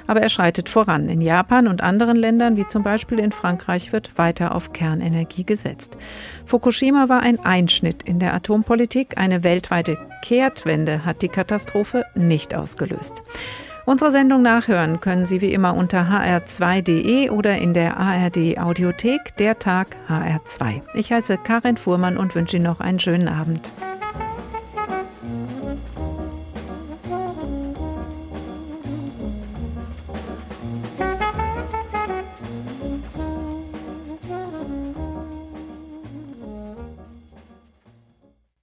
[0.06, 1.08] aber er schreitet voran.
[1.08, 5.96] In Japan und anderen Ländern, wie zum Beispiel in Frankreich, wird weiter auf Kernenergie gesetzt.
[6.44, 9.16] Fukushima war ein Einschnitt in der Atompolitik.
[9.16, 13.22] Eine weltweite Kehrtwende hat die Katastrophe nicht ausgelöst.
[13.84, 19.58] Unsere Sendung nachhören können Sie wie immer unter hr2.de oder in der ARD Audiothek, der
[19.58, 20.82] Tag HR2.
[20.94, 23.72] Ich heiße Karin Fuhrmann und wünsche Ihnen noch einen schönen Abend.